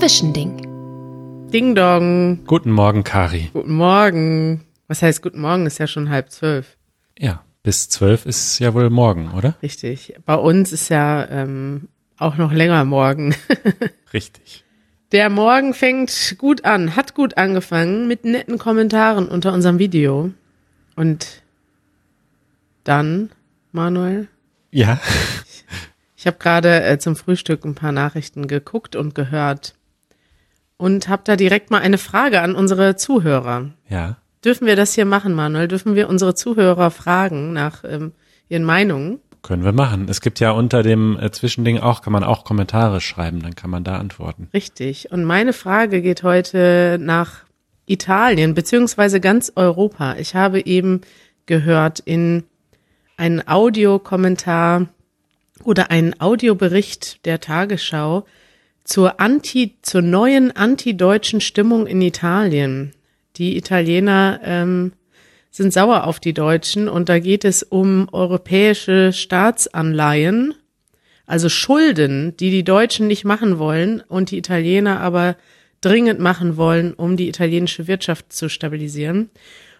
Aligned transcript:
Zwischending. 0.00 0.56
Ding 1.52 1.74
Dong. 1.74 2.42
Guten 2.46 2.70
Morgen, 2.72 3.04
Kari. 3.04 3.50
Guten 3.52 3.74
Morgen. 3.74 4.64
Was 4.88 5.02
heißt 5.02 5.20
guten 5.22 5.42
Morgen? 5.42 5.66
Ist 5.66 5.76
ja 5.76 5.86
schon 5.86 6.08
halb 6.08 6.30
zwölf. 6.30 6.78
Ja, 7.18 7.44
bis 7.62 7.90
zwölf 7.90 8.24
ist 8.24 8.58
ja 8.60 8.72
wohl 8.72 8.88
morgen, 8.88 9.32
oder? 9.32 9.56
Richtig. 9.62 10.14
Bei 10.24 10.36
uns 10.36 10.72
ist 10.72 10.88
ja 10.88 11.28
ähm, 11.28 11.88
auch 12.16 12.38
noch 12.38 12.50
länger 12.50 12.82
morgen. 12.86 13.34
Richtig. 14.14 14.64
Der 15.12 15.28
Morgen 15.28 15.74
fängt 15.74 16.36
gut 16.38 16.64
an, 16.64 16.96
hat 16.96 17.12
gut 17.14 17.36
angefangen 17.36 18.08
mit 18.08 18.24
netten 18.24 18.56
Kommentaren 18.56 19.28
unter 19.28 19.52
unserem 19.52 19.78
Video. 19.78 20.30
Und 20.96 21.42
dann, 22.84 23.28
Manuel, 23.72 24.28
Ja. 24.70 24.98
ich 26.16 26.26
habe 26.26 26.38
gerade 26.38 26.84
äh, 26.84 26.98
zum 26.98 27.16
Frühstück 27.16 27.66
ein 27.66 27.74
paar 27.74 27.92
Nachrichten 27.92 28.48
geguckt 28.48 28.96
und 28.96 29.14
gehört 29.14 29.74
und 30.80 31.08
habe 31.08 31.22
da 31.24 31.36
direkt 31.36 31.70
mal 31.70 31.82
eine 31.82 31.98
Frage 31.98 32.40
an 32.40 32.54
unsere 32.54 32.96
Zuhörer. 32.96 33.70
Ja. 33.90 34.16
Dürfen 34.42 34.66
wir 34.66 34.76
das 34.76 34.94
hier 34.94 35.04
machen, 35.04 35.34
Manuel? 35.34 35.68
Dürfen 35.68 35.94
wir 35.94 36.08
unsere 36.08 36.34
Zuhörer 36.34 36.90
fragen 36.90 37.52
nach 37.52 37.84
ähm, 37.84 38.12
ihren 38.48 38.64
Meinungen? 38.64 39.18
Können 39.42 39.62
wir 39.62 39.72
machen. 39.72 40.06
Es 40.08 40.22
gibt 40.22 40.40
ja 40.40 40.52
unter 40.52 40.82
dem 40.82 41.18
äh, 41.20 41.30
Zwischending 41.30 41.78
auch, 41.80 42.00
kann 42.00 42.14
man 42.14 42.24
auch 42.24 42.44
Kommentare 42.44 43.02
schreiben, 43.02 43.42
dann 43.42 43.54
kann 43.54 43.68
man 43.68 43.84
da 43.84 43.98
antworten. 43.98 44.48
Richtig. 44.54 45.12
Und 45.12 45.24
meine 45.24 45.52
Frage 45.52 46.00
geht 46.00 46.22
heute 46.22 46.98
nach 46.98 47.44
Italien, 47.84 48.54
beziehungsweise 48.54 49.20
ganz 49.20 49.52
Europa. 49.56 50.16
Ich 50.16 50.34
habe 50.34 50.64
eben 50.64 51.02
gehört 51.44 52.00
in 52.00 52.44
einen 53.18 53.46
Audiokommentar 53.46 54.86
oder 55.62 55.90
einen 55.90 56.18
Audiobericht 56.20 57.26
der 57.26 57.40
Tagesschau 57.40 58.24
zur 58.90 59.20
Anti, 59.20 59.76
zur 59.82 60.02
neuen 60.02 60.50
antideutschen 60.50 61.40
Stimmung 61.40 61.86
in 61.86 62.02
Italien. 62.02 62.90
Die 63.36 63.56
Italiener 63.56 64.40
ähm, 64.42 64.92
sind 65.52 65.72
sauer 65.72 66.08
auf 66.08 66.18
die 66.18 66.32
Deutschen 66.32 66.88
und 66.88 67.08
da 67.08 67.20
geht 67.20 67.44
es 67.44 67.62
um 67.62 68.08
europäische 68.10 69.12
Staatsanleihen, 69.12 70.54
also 71.24 71.48
Schulden, 71.48 72.36
die 72.38 72.50
die 72.50 72.64
Deutschen 72.64 73.06
nicht 73.06 73.24
machen 73.24 73.60
wollen 73.60 74.02
und 74.08 74.32
die 74.32 74.38
Italiener 74.38 75.00
aber 75.00 75.36
dringend 75.80 76.18
machen 76.18 76.56
wollen, 76.56 76.92
um 76.92 77.16
die 77.16 77.28
italienische 77.28 77.86
Wirtschaft 77.86 78.32
zu 78.32 78.48
stabilisieren. 78.48 79.30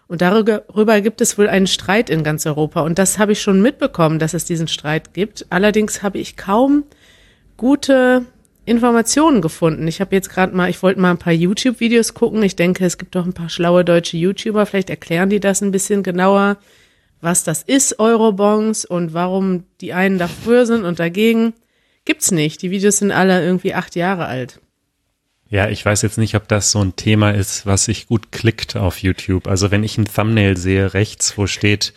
Und 0.07 0.21
darüber 0.21 1.01
gibt 1.01 1.19
es 1.19 1.37
wohl 1.37 1.49
einen 1.49 1.67
Streit 1.67 2.09
in 2.09 2.23
ganz 2.23 2.45
Europa. 2.45 2.79
Und 2.79 2.97
das 2.97 3.19
habe 3.19 3.33
ich 3.33 3.41
schon 3.41 3.61
mitbekommen, 3.61 4.19
dass 4.19 4.33
es 4.33 4.45
diesen 4.45 4.69
Streit 4.69 5.13
gibt. 5.13 5.47
Allerdings 5.49 6.01
habe 6.01 6.17
ich 6.17 6.37
kaum 6.37 6.85
gute 7.57 8.25
Informationen 8.71 9.41
gefunden. 9.41 9.87
Ich 9.87 10.01
habe 10.01 10.15
jetzt 10.15 10.29
gerade 10.29 10.55
mal, 10.55 10.69
ich 10.69 10.81
wollte 10.81 10.99
mal 10.99 11.11
ein 11.11 11.19
paar 11.19 11.33
YouTube-Videos 11.33 12.13
gucken. 12.15 12.41
Ich 12.41 12.55
denke, 12.55 12.85
es 12.85 12.97
gibt 12.97 13.15
doch 13.15 13.25
ein 13.25 13.33
paar 13.33 13.49
schlaue 13.49 13.85
deutsche 13.85 14.17
YouTuber. 14.17 14.65
Vielleicht 14.65 14.89
erklären 14.89 15.29
die 15.29 15.39
das 15.39 15.61
ein 15.61 15.71
bisschen 15.71 16.01
genauer, 16.01 16.57
was 17.19 17.43
das 17.43 17.61
ist, 17.61 17.99
Eurobonds 17.99 18.85
und 18.85 19.13
warum 19.13 19.65
die 19.79 19.93
einen 19.93 20.17
dafür 20.17 20.65
sind 20.65 20.85
und 20.85 20.99
dagegen. 20.99 21.53
Gibt's 22.05 22.31
nicht. 22.31 22.61
Die 22.63 22.71
Videos 22.71 22.97
sind 22.97 23.11
alle 23.11 23.43
irgendwie 23.45 23.75
acht 23.75 23.95
Jahre 23.95 24.25
alt. 24.25 24.59
Ja, 25.49 25.67
ich 25.67 25.85
weiß 25.85 26.01
jetzt 26.01 26.17
nicht, 26.17 26.35
ob 26.35 26.47
das 26.47 26.71
so 26.71 26.81
ein 26.81 26.95
Thema 26.95 27.31
ist, 27.31 27.65
was 27.65 27.85
sich 27.85 28.07
gut 28.07 28.31
klickt 28.31 28.77
auf 28.77 29.03
YouTube. 29.03 29.47
Also 29.47 29.69
wenn 29.69 29.83
ich 29.83 29.97
ein 29.97 30.05
Thumbnail 30.05 30.55
sehe 30.55 30.93
rechts, 30.93 31.37
wo 31.37 31.45
steht 31.45 31.93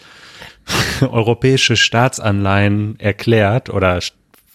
europäische 1.01 1.77
Staatsanleihen 1.77 2.99
erklärt 2.99 3.71
oder 3.71 4.01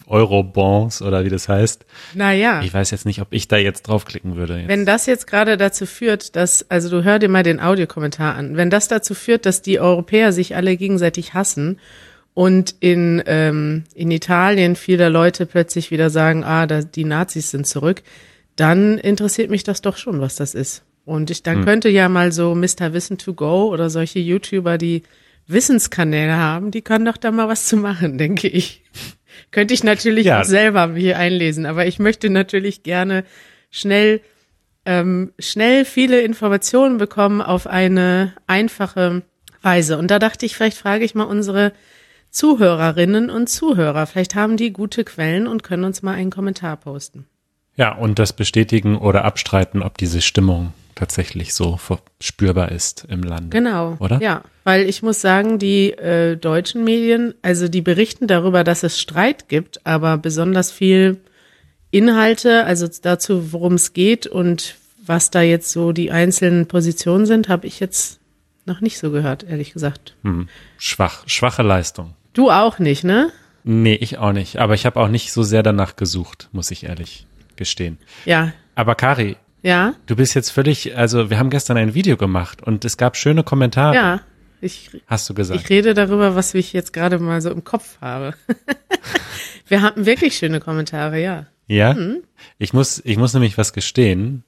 Eurobonds 0.09 1.01
oder 1.01 1.23
wie 1.23 1.29
das 1.29 1.47
heißt. 1.47 1.85
Naja. 2.13 2.61
Ich 2.63 2.73
weiß 2.73 2.91
jetzt 2.91 3.05
nicht, 3.05 3.21
ob 3.21 3.27
ich 3.31 3.47
da 3.47 3.57
jetzt 3.57 3.83
draufklicken 3.83 4.35
würde. 4.35 4.57
Jetzt. 4.57 4.67
Wenn 4.67 4.85
das 4.85 5.05
jetzt 5.05 5.27
gerade 5.27 5.55
dazu 5.57 5.85
führt, 5.85 6.35
dass, 6.35 6.69
also 6.69 6.89
du 6.89 7.03
hör 7.03 7.19
dir 7.19 7.29
mal 7.29 7.43
den 7.43 7.59
Audiokommentar 7.59 8.35
an, 8.35 8.57
wenn 8.57 8.69
das 8.69 8.87
dazu 8.87 9.13
führt, 9.13 9.45
dass 9.45 9.61
die 9.61 9.79
Europäer 9.79 10.33
sich 10.33 10.55
alle 10.55 10.75
gegenseitig 10.77 11.33
hassen 11.33 11.79
und 12.33 12.75
in, 12.79 13.21
ähm, 13.25 13.83
in 13.95 14.11
Italien 14.11 14.75
viele 14.75 15.09
Leute 15.09 15.45
plötzlich 15.45 15.91
wieder 15.91 16.09
sagen, 16.09 16.43
ah, 16.43 16.67
da, 16.67 16.81
die 16.81 17.03
Nazis 17.05 17.51
sind 17.51 17.67
zurück, 17.67 18.01
dann 18.55 18.97
interessiert 18.97 19.49
mich 19.49 19.63
das 19.63 19.81
doch 19.81 19.97
schon, 19.97 20.19
was 20.21 20.35
das 20.35 20.53
ist. 20.55 20.83
Und 21.05 21.31
ich, 21.31 21.43
dann 21.43 21.57
Hm. 21.57 21.65
könnte 21.65 21.89
ja 21.89 22.07
mal 22.07 22.31
so 22.31 22.53
Mr. 22.55 22.93
Wissen 22.93 23.17
to 23.17 23.33
go 23.33 23.69
oder 23.71 23.89
solche 23.89 24.19
YouTuber, 24.19 24.77
die 24.77 25.03
Wissenskanäle 25.47 26.35
haben, 26.37 26.69
die 26.69 26.83
können 26.83 27.05
doch 27.05 27.17
da 27.17 27.31
mal 27.31 27.47
was 27.47 27.65
zu 27.67 27.75
machen, 27.77 28.17
denke 28.19 28.47
ich. 28.47 28.83
Könnte 29.51 29.73
ich 29.73 29.83
natürlich 29.83 30.25
Ja. 30.27 30.41
auch 30.41 30.45
selber 30.45 30.93
hier 30.95 31.17
einlesen, 31.17 31.65
aber 31.65 31.85
ich 31.85 31.99
möchte 31.99 32.29
natürlich 32.29 32.83
gerne 32.83 33.23
schnell, 33.71 34.21
ähm, 34.85 35.33
schnell 35.39 35.85
viele 35.85 36.21
Informationen 36.21 36.97
bekommen 36.97 37.41
auf 37.41 37.67
eine 37.67 38.33
einfache 38.47 39.21
Weise. 39.61 39.97
Und 39.97 40.09
da 40.09 40.19
dachte 40.19 40.45
ich, 40.45 40.55
vielleicht 40.55 40.77
frage 40.77 41.03
ich 41.05 41.15
mal 41.15 41.23
unsere 41.23 41.73
Zuhörerinnen 42.31 43.29
und 43.29 43.49
Zuhörer. 43.49 44.05
Vielleicht 44.05 44.35
haben 44.35 44.55
die 44.57 44.71
gute 44.71 45.03
Quellen 45.03 45.47
und 45.47 45.63
können 45.63 45.83
uns 45.83 46.01
mal 46.01 46.13
einen 46.13 46.29
Kommentar 46.29 46.77
posten. 46.77 47.25
Ja, 47.75 47.93
und 47.95 48.19
das 48.19 48.33
bestätigen 48.33 48.97
oder 48.97 49.25
abstreiten, 49.25 49.81
ob 49.81 49.97
diese 49.97 50.21
Stimmung 50.21 50.73
tatsächlich 50.99 51.53
so 51.53 51.79
spürbar 52.19 52.71
ist 52.71 53.05
im 53.07 53.23
Land. 53.23 53.51
Genau. 53.51 53.95
Oder? 53.99 54.21
Ja, 54.21 54.43
weil 54.65 54.87
ich 54.89 55.01
muss 55.01 55.21
sagen, 55.21 55.57
die 55.57 55.91
äh, 55.91 56.35
deutschen 56.35 56.83
Medien, 56.83 57.33
also 57.41 57.69
die 57.69 57.81
berichten 57.81 58.27
darüber, 58.27 58.65
dass 58.65 58.83
es 58.83 58.99
Streit 58.99 59.47
gibt, 59.47 59.85
aber 59.85 60.17
besonders 60.17 60.71
viel 60.71 61.17
Inhalte, 61.89 62.65
also 62.65 62.87
dazu, 63.01 63.53
worum 63.53 63.75
es 63.75 63.93
geht 63.93 64.27
und 64.27 64.75
was 65.05 65.31
da 65.31 65.41
jetzt 65.41 65.71
so 65.71 65.93
die 65.93 66.11
einzelnen 66.11 66.67
Positionen 66.67 67.25
sind, 67.25 67.47
habe 67.47 67.65
ich 67.65 67.79
jetzt 67.79 68.19
noch 68.65 68.81
nicht 68.81 68.99
so 68.99 69.09
gehört, 69.09 69.43
ehrlich 69.43 69.71
gesagt. 69.71 70.15
Hm. 70.23 70.49
Schwach, 70.77 71.23
schwache 71.27 71.63
Leistung. 71.63 72.13
Du 72.33 72.51
auch 72.51 72.77
nicht, 72.77 73.05
ne? 73.05 73.31
Nee, 73.63 73.95
ich 73.95 74.17
auch 74.17 74.33
nicht. 74.33 74.57
Aber 74.57 74.73
ich 74.73 74.85
habe 74.85 74.99
auch 74.99 75.07
nicht 75.07 75.31
so 75.31 75.43
sehr 75.43 75.63
danach 75.63 75.95
gesucht, 75.95 76.49
muss 76.51 76.71
ich 76.71 76.83
ehrlich 76.83 77.25
gestehen. 77.55 77.97
Ja. 78.25 78.51
Aber 78.75 78.95
Kari, 78.95 79.37
Ja? 79.61 79.93
du 80.05 80.15
bist 80.15 80.35
jetzt 80.35 80.51
völlig, 80.51 80.95
also 80.95 81.29
wir 81.29 81.37
haben 81.37 81.49
gestern 81.49 81.77
ein 81.77 81.93
Video 81.93 82.15
gemacht 82.15 82.63
und 82.63 82.85
es 82.85 82.97
gab 82.97 83.17
schöne 83.17 83.43
Kommentare, 83.43 83.95
Ja. 83.95 84.21
Ich, 84.61 84.89
hast 85.07 85.29
du 85.29 85.33
gesagt. 85.33 85.59
ich 85.61 85.69
rede 85.69 85.93
darüber, 85.93 86.35
was 86.35 86.53
ich 86.53 86.73
jetzt 86.73 86.91
gerade 86.91 87.17
mal 87.17 87.41
so 87.41 87.49
im 87.49 87.63
Kopf 87.63 87.97
habe. 88.01 88.33
Wir 89.67 89.81
hatten 89.81 90.05
wirklich 90.05 90.35
schöne 90.35 90.59
Kommentare, 90.59 91.21
ja. 91.21 91.45
ja? 91.67 91.93
Mhm. 91.93 92.23
Ich 92.57 92.73
muss, 92.73 93.01
ich 93.05 93.17
muss 93.17 93.33
nämlich 93.33 93.57
was 93.57 93.71
gestehen. 93.71 94.43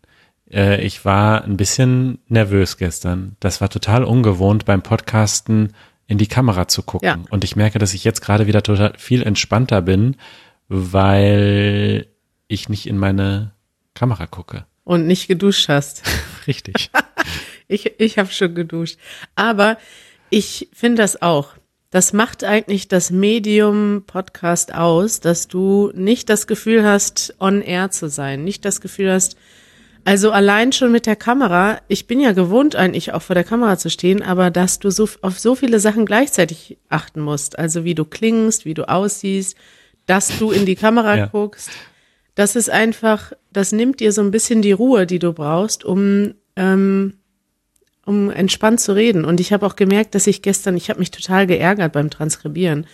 Äh, 0.52 0.82
ich 0.82 1.06
war 1.06 1.44
ein 1.44 1.56
bisschen 1.56 2.20
nervös 2.28 2.78
gestern. 2.78 3.38
Das 3.40 3.62
war 3.62 3.70
total 3.70 4.04
ungewohnt 4.04 4.66
beim 4.66 4.82
Podcasten 4.82 5.74
in 6.08 6.18
die 6.18 6.28
Kamera 6.28 6.68
zu 6.68 6.84
gucken. 6.84 7.08
Ja. 7.08 7.20
Und 7.30 7.46
ich 7.46 7.56
merke, 7.56 7.80
dass 7.80 7.94
ich 7.94 8.04
jetzt 8.04 8.22
gerade 8.22 8.48
wieder 8.48 8.64
total 8.64 8.94
viel 8.98 9.24
entspannter 9.24 9.82
bin, 9.82 10.18
weil 10.68 12.08
ich 12.48 12.68
nicht 12.68 12.86
in 12.86 12.98
meine 12.98 13.54
Kamera 13.94 14.28
gucke. 14.28 14.66
Und 14.84 15.08
nicht 15.08 15.28
geduscht 15.28 15.70
hast. 15.70 16.04
Richtig. 16.48 16.90
Ich, 17.68 17.90
ich 18.02 18.18
habe 18.18 18.30
schon 18.30 18.54
geduscht. 18.54 18.98
Aber 19.36 19.78
ich 20.30 20.68
finde 20.74 21.02
das 21.04 21.22
auch. 21.22 21.54
Das 21.90 22.12
macht 22.12 22.44
eigentlich 22.44 22.90
das 22.90 23.12
Medium 23.12 24.04
Podcast 24.06 24.74
aus, 24.74 25.22
dass 25.22 25.48
du 25.48 25.90
nicht 25.96 26.28
das 26.30 26.48
Gefühl 26.48 26.84
hast, 26.84 27.34
on 27.40 27.62
air 27.62 27.90
zu 27.90 28.10
sein, 28.10 28.44
nicht 28.44 28.66
das 28.66 28.82
Gefühl 28.82 29.10
hast, 29.14 29.38
also 30.04 30.32
allein 30.32 30.74
schon 30.74 30.92
mit 30.92 31.06
der 31.06 31.16
Kamera, 31.16 31.80
ich 31.88 32.08
bin 32.08 32.20
ja 32.20 32.34
gewohnt 32.34 32.76
eigentlich 32.76 33.14
auch 33.14 33.22
vor 33.22 33.36
der 33.36 33.46
Kamera 33.46 33.78
zu 33.78 33.90
stehen, 33.90 34.22
aber 34.22 34.52
dass 34.52 34.80
du 34.80 34.90
so 34.90 35.08
auf 35.22 35.40
so 35.40 35.56
viele 35.56 35.80
Sachen 35.80 36.06
gleichzeitig 36.06 36.78
achten 36.90 37.22
musst, 37.22 37.58
also 37.58 37.86
wie 37.86 37.96
du 37.96 38.04
klingst, 38.04 38.66
wie 38.66 38.74
du 38.74 38.90
aussiehst, 38.90 39.56
dass 40.08 40.38
du 40.40 40.52
in 40.52 40.66
die 40.66 40.76
Kamera 40.76 41.16
Ja. 41.18 41.26
guckst, 41.28 41.70
das 42.42 42.56
ist 42.56 42.72
einfach, 42.72 43.34
das 43.54 43.72
nimmt 43.72 44.00
dir 44.00 44.12
so 44.12 44.22
ein 44.22 44.32
bisschen 44.32 44.64
die 44.64 44.72
Ruhe, 44.72 45.06
die 45.06 45.20
du 45.20 45.32
brauchst, 45.32 45.86
um 45.86 46.34
ähm, 46.56 47.14
um 48.04 48.32
entspannt 48.32 48.80
zu 48.80 48.94
reden. 48.94 49.26
Und 49.26 49.40
ich 49.40 49.54
habe 49.54 49.64
auch 49.64 49.76
gemerkt, 49.76 50.16
dass 50.16 50.26
ich 50.26 50.42
gestern, 50.42 50.76
ich 50.76 50.90
habe 50.90 51.00
mich 51.00 51.12
total 51.12 51.46
geärgert 51.46 51.94
beim 51.94 52.10
Transkribieren, 52.10 52.88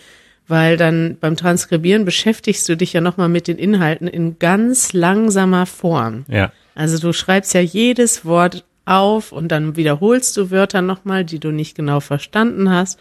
weil 0.49 0.75
dann 0.75 1.15
beim 1.21 1.37
Transkribieren 1.37 2.03
beschäftigst 2.03 2.67
du 2.67 2.75
dich 2.75 2.91
ja 2.91 2.99
nochmal 2.99 3.29
mit 3.29 3.47
den 3.47 3.57
Inhalten 3.57 4.09
in 4.09 4.37
ganz 4.37 4.91
langsamer 4.91 5.65
Form. 5.65 6.25
Ja. 6.27 6.51
Also 6.75 6.99
du 6.99 7.13
schreibst 7.13 7.53
ja 7.53 7.61
jedes 7.61 8.25
Wort 8.25 8.65
auf 8.83 9.31
und 9.31 9.47
dann 9.47 9.77
wiederholst 9.77 10.35
du 10.35 10.51
Wörter 10.51 10.81
nochmal, 10.81 11.23
die 11.23 11.39
du 11.39 11.51
nicht 11.51 11.73
genau 11.73 12.01
verstanden 12.01 12.69
hast. 12.69 12.99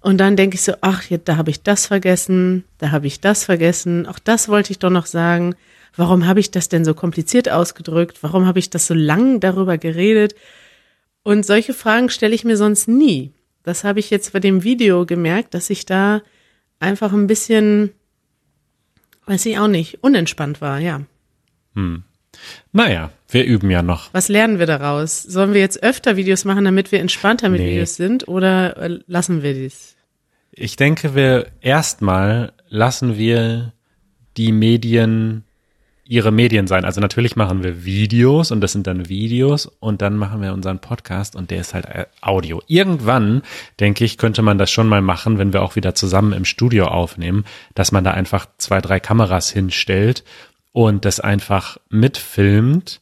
Und 0.00 0.18
dann 0.18 0.36
denke 0.36 0.54
ich 0.54 0.62
so, 0.62 0.72
ach, 0.80 1.04
jetzt, 1.04 1.28
da 1.28 1.36
habe 1.36 1.50
ich 1.50 1.62
das 1.62 1.86
vergessen, 1.86 2.64
da 2.78 2.90
habe 2.90 3.06
ich 3.06 3.20
das 3.20 3.44
vergessen, 3.44 4.06
auch 4.06 4.18
das 4.18 4.48
wollte 4.48 4.72
ich 4.72 4.78
doch 4.78 4.90
noch 4.90 5.06
sagen. 5.06 5.54
Warum 5.94 6.26
habe 6.26 6.40
ich 6.40 6.50
das 6.50 6.68
denn 6.68 6.84
so 6.84 6.94
kompliziert 6.94 7.50
ausgedrückt? 7.50 8.22
Warum 8.22 8.46
habe 8.46 8.58
ich 8.58 8.70
das 8.70 8.86
so 8.86 8.94
lang 8.94 9.40
darüber 9.40 9.76
geredet? 9.76 10.34
Und 11.22 11.44
solche 11.44 11.74
Fragen 11.74 12.08
stelle 12.08 12.34
ich 12.34 12.44
mir 12.44 12.56
sonst 12.56 12.88
nie. 12.88 13.32
Das 13.62 13.84
habe 13.84 14.00
ich 14.00 14.08
jetzt 14.08 14.32
bei 14.32 14.40
dem 14.40 14.62
Video 14.62 15.04
gemerkt, 15.04 15.52
dass 15.52 15.68
ich 15.68 15.84
da 15.84 16.22
einfach 16.78 17.12
ein 17.12 17.26
bisschen, 17.26 17.90
weiß 19.26 19.44
ich 19.46 19.58
auch 19.58 19.68
nicht, 19.68 20.02
unentspannt 20.02 20.60
war, 20.62 20.78
ja. 20.78 21.02
Naja, 22.72 23.10
wir 23.28 23.44
üben 23.44 23.70
ja 23.70 23.82
noch. 23.82 24.12
Was 24.14 24.28
lernen 24.28 24.58
wir 24.58 24.66
daraus? 24.66 25.22
Sollen 25.22 25.52
wir 25.54 25.60
jetzt 25.60 25.82
öfter 25.82 26.16
Videos 26.16 26.44
machen, 26.44 26.64
damit 26.64 26.92
wir 26.92 27.00
entspannter 27.00 27.48
mit 27.48 27.60
Nee. 27.60 27.72
Videos 27.72 27.96
sind 27.96 28.28
oder 28.28 28.76
äh, 28.76 28.98
lassen 29.06 29.42
wir 29.42 29.54
dies? 29.54 29.96
Ich 30.52 30.76
denke, 30.76 31.14
wir 31.14 31.46
erstmal 31.60 32.52
lassen 32.68 33.16
wir 33.16 33.72
die 34.36 34.52
Medien 34.52 35.44
ihre 36.10 36.32
Medien 36.32 36.66
sein. 36.66 36.84
Also 36.84 37.00
natürlich 37.00 37.36
machen 37.36 37.62
wir 37.62 37.84
Videos 37.84 38.50
und 38.50 38.60
das 38.60 38.72
sind 38.72 38.88
dann 38.88 39.08
Videos 39.08 39.66
und 39.66 40.02
dann 40.02 40.16
machen 40.16 40.42
wir 40.42 40.52
unseren 40.52 40.80
Podcast 40.80 41.36
und 41.36 41.52
der 41.52 41.60
ist 41.60 41.72
halt 41.72 41.84
äh, 41.86 42.06
Audio. 42.20 42.60
Irgendwann, 42.66 43.42
denke 43.78 44.04
ich, 44.04 44.18
könnte 44.18 44.42
man 44.42 44.58
das 44.58 44.72
schon 44.72 44.88
mal 44.88 45.02
machen, 45.02 45.38
wenn 45.38 45.52
wir 45.52 45.62
auch 45.62 45.76
wieder 45.76 45.94
zusammen 45.94 46.32
im 46.32 46.44
Studio 46.44 46.86
aufnehmen, 46.86 47.44
dass 47.76 47.92
man 47.92 48.02
da 48.02 48.10
einfach 48.10 48.48
zwei, 48.58 48.80
drei 48.80 48.98
Kameras 48.98 49.50
hinstellt 49.50 50.24
und 50.72 51.04
das 51.04 51.20
einfach 51.20 51.78
mitfilmt. 51.88 53.00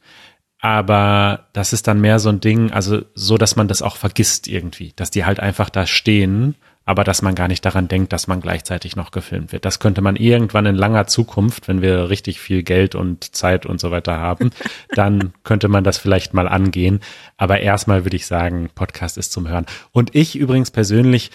Aber 0.61 1.47
das 1.53 1.73
ist 1.73 1.87
dann 1.87 2.01
mehr 2.01 2.19
so 2.19 2.31
ein 2.31 2.41
Ding, 2.41 2.73
also 2.73 3.03
so, 3.15 3.39
dass 3.39 3.55
man 3.55 3.69
das 3.69 3.81
auch 3.81 3.97
vergisst 3.97 4.49
irgendwie, 4.49 4.93
dass 4.97 5.11
die 5.11 5.25
halt 5.25 5.39
einfach 5.39 5.71
da 5.71 5.87
stehen, 5.87 6.57
aber 6.85 7.05
dass 7.05 7.23
man 7.23 7.35
gar 7.35 7.49
nicht 7.49 7.65
daran 7.65 7.87
denkt, 7.87 8.13
dass 8.13 8.29
man 8.29 8.41
gleichzeitig 8.41 8.97
noch 8.97 9.11
gefilmt 9.11 9.53
wird. 9.53 9.67
Das 9.67 9.79
könnte 9.79 10.01
man 10.01 10.17
irgendwann 10.17 10.67
in 10.67 10.75
langer 10.75 11.07
Zukunft, 11.07 11.69
wenn 11.69 11.83
wir 11.83 12.09
richtig 12.09 12.41
viel 12.41 12.63
Geld 12.63 12.95
und 12.95 13.37
Zeit 13.37 13.67
und 13.67 13.79
so 13.79 13.91
weiter 13.91 14.19
haben, 14.19 14.51
dann 14.95 15.35
könnte 15.45 15.69
man 15.69 15.85
das 15.85 15.99
vielleicht 15.99 16.35
mal 16.35 16.49
angehen. 16.49 17.01
Aber 17.37 17.61
erstmal 17.61 18.05
würde 18.05 18.17
ich 18.17 18.27
sagen, 18.27 18.71
Podcast 18.75 19.19
ist 19.19 19.33
zum 19.33 19.47
Hören. 19.47 19.67
Und 19.93 20.15
ich 20.15 20.35
übrigens 20.35 20.71
persönlich 20.71 21.31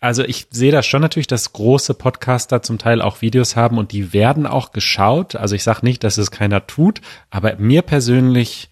also 0.00 0.24
ich 0.24 0.46
sehe 0.50 0.72
das 0.72 0.86
schon 0.86 1.02
natürlich, 1.02 1.26
dass 1.26 1.52
große 1.52 1.92
Podcaster 1.92 2.62
zum 2.62 2.78
Teil 2.78 3.02
auch 3.02 3.20
Videos 3.20 3.54
haben 3.54 3.76
und 3.76 3.92
die 3.92 4.14
werden 4.14 4.46
auch 4.46 4.72
geschaut. 4.72 5.36
Also 5.36 5.54
ich 5.54 5.62
sage 5.62 5.80
nicht, 5.82 6.02
dass 6.02 6.16
es 6.16 6.30
keiner 6.30 6.66
tut, 6.66 7.02
aber 7.28 7.56
mir 7.56 7.82
persönlich, 7.82 8.70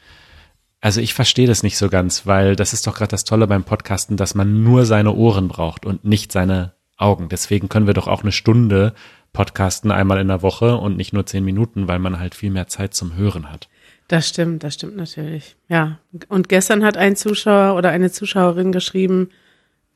also 0.81 1.03
ich 1.03 1.13
verstehe 1.13 1.47
das 1.47 1.63
nicht 1.63 1.77
so 1.77 1.91
ganz, 1.91 2.27
weil 2.27 2.57
das 2.57 2.73
ist 2.73 2.87
doch 2.87 2.97
gerade 2.97 3.11
das 3.11 3.25
Tolle 3.25 3.47
beim 3.47 3.65
Podcasten, 3.65 4.17
dass 4.17 4.35
man 4.35 4.65
nur 4.65 4.87
seine 4.87 5.15
Ohren 5.15 5.49
braucht 5.49 5.85
und 5.85 6.03
nicht 6.03 6.33
seine 6.33 6.73
Augen. 6.97 7.29
Deswegen 7.29 7.69
können 7.69 7.87
wir 7.87 7.95
doch 7.95 8.09
auch 8.09 8.23
eine 8.23 8.33
Stunde 8.33 8.95
podcasten 9.35 9.91
einmal 9.91 10.21
in 10.21 10.29
der 10.29 10.41
Woche 10.41 10.77
und 10.79 10.97
nicht 10.97 11.13
nur 11.13 11.27
zehn 11.27 11.45
Minuten, 11.45 11.89
weil 11.89 11.99
man 11.99 12.19
halt 12.19 12.35
viel 12.35 12.51
mehr 12.51 12.69
Zeit 12.69 12.95
zum 12.95 13.15
Hören 13.17 13.53
hat. 13.53 13.69
Das 14.09 14.27
stimmt, 14.27 14.65
das 14.65 14.75
stimmt 14.75 14.97
natürlich. 14.97 15.57
Ja. 15.69 15.99
Und 16.29 16.49
gestern 16.49 16.83
hat 16.83 16.97
ein 16.97 17.15
Zuschauer 17.15 17.77
oder 17.77 17.91
eine 17.91 18.11
Zuschauerin 18.11 18.73
geschrieben, 18.73 19.29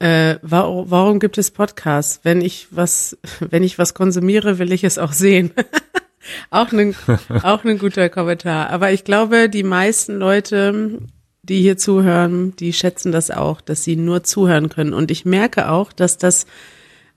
äh, 0.03 0.41
warum, 0.43 0.91
warum 0.91 1.21
gibt 1.21 1.39
es 1.39 1.53
Podcasts? 1.53 2.21
Wenn 2.25 2.41
ich 2.41 2.67
was, 2.73 3.17
wenn 3.41 3.63
ich 3.63 3.79
was 3.79 3.95
konsumiere, 3.95 4.59
will 4.59 4.73
ich 4.73 4.83
es 4.83 4.99
auch 4.99 5.13
sehen. 5.13 5.53
auch 6.51 6.73
ein, 6.73 6.97
auch 7.43 7.65
ein 7.65 7.79
guter 7.79 8.09
Kommentar. 8.09 8.71
Aber 8.71 8.91
ich 8.91 9.05
glaube, 9.05 9.49
die 9.49 9.63
meisten 9.63 10.17
Leute, 10.17 10.99
die 11.45 11.61
hier 11.61 11.77
zuhören, 11.77 12.57
die 12.57 12.73
schätzen 12.73 13.13
das 13.13 13.31
auch, 13.31 13.61
dass 13.61 13.85
sie 13.85 13.95
nur 13.95 14.25
zuhören 14.25 14.69
können. 14.69 14.93
Und 14.93 15.13
ich 15.13 15.25
merke 15.25 15.71
auch, 15.71 15.93
dass 15.93 16.19
das, 16.19 16.47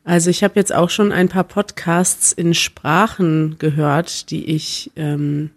also 0.03 0.29
ich 0.29 0.43
habe 0.43 0.53
jetzt 0.55 0.73
auch 0.73 0.91
schon 0.91 1.11
ein 1.11 1.27
paar 1.27 1.43
Podcasts 1.43 2.31
in 2.33 2.53
Sprachen 2.53 3.55
gehört, 3.57 4.29
die 4.29 4.45
ich, 4.45 4.91
ähm, 4.95 5.49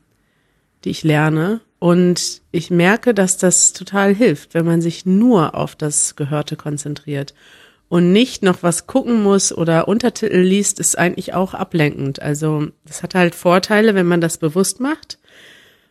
die 0.84 0.90
ich 0.90 1.04
lerne. 1.04 1.60
Und 1.78 2.42
ich 2.50 2.70
merke, 2.70 3.14
dass 3.14 3.36
das 3.36 3.72
total 3.72 4.14
hilft, 4.14 4.54
wenn 4.54 4.66
man 4.66 4.80
sich 4.80 5.06
nur 5.06 5.54
auf 5.54 5.76
das 5.76 6.16
Gehörte 6.16 6.56
konzentriert 6.56 7.34
und 7.88 8.12
nicht 8.12 8.42
noch 8.42 8.62
was 8.62 8.86
gucken 8.86 9.22
muss 9.22 9.52
oder 9.56 9.88
Untertitel 9.88 10.40
liest, 10.40 10.80
ist 10.80 10.98
eigentlich 10.98 11.34
auch 11.34 11.54
ablenkend. 11.54 12.20
Also 12.20 12.68
das 12.84 13.02
hat 13.02 13.14
halt 13.14 13.34
Vorteile, 13.34 13.94
wenn 13.94 14.06
man 14.06 14.20
das 14.20 14.38
bewusst 14.38 14.80
macht 14.80 15.18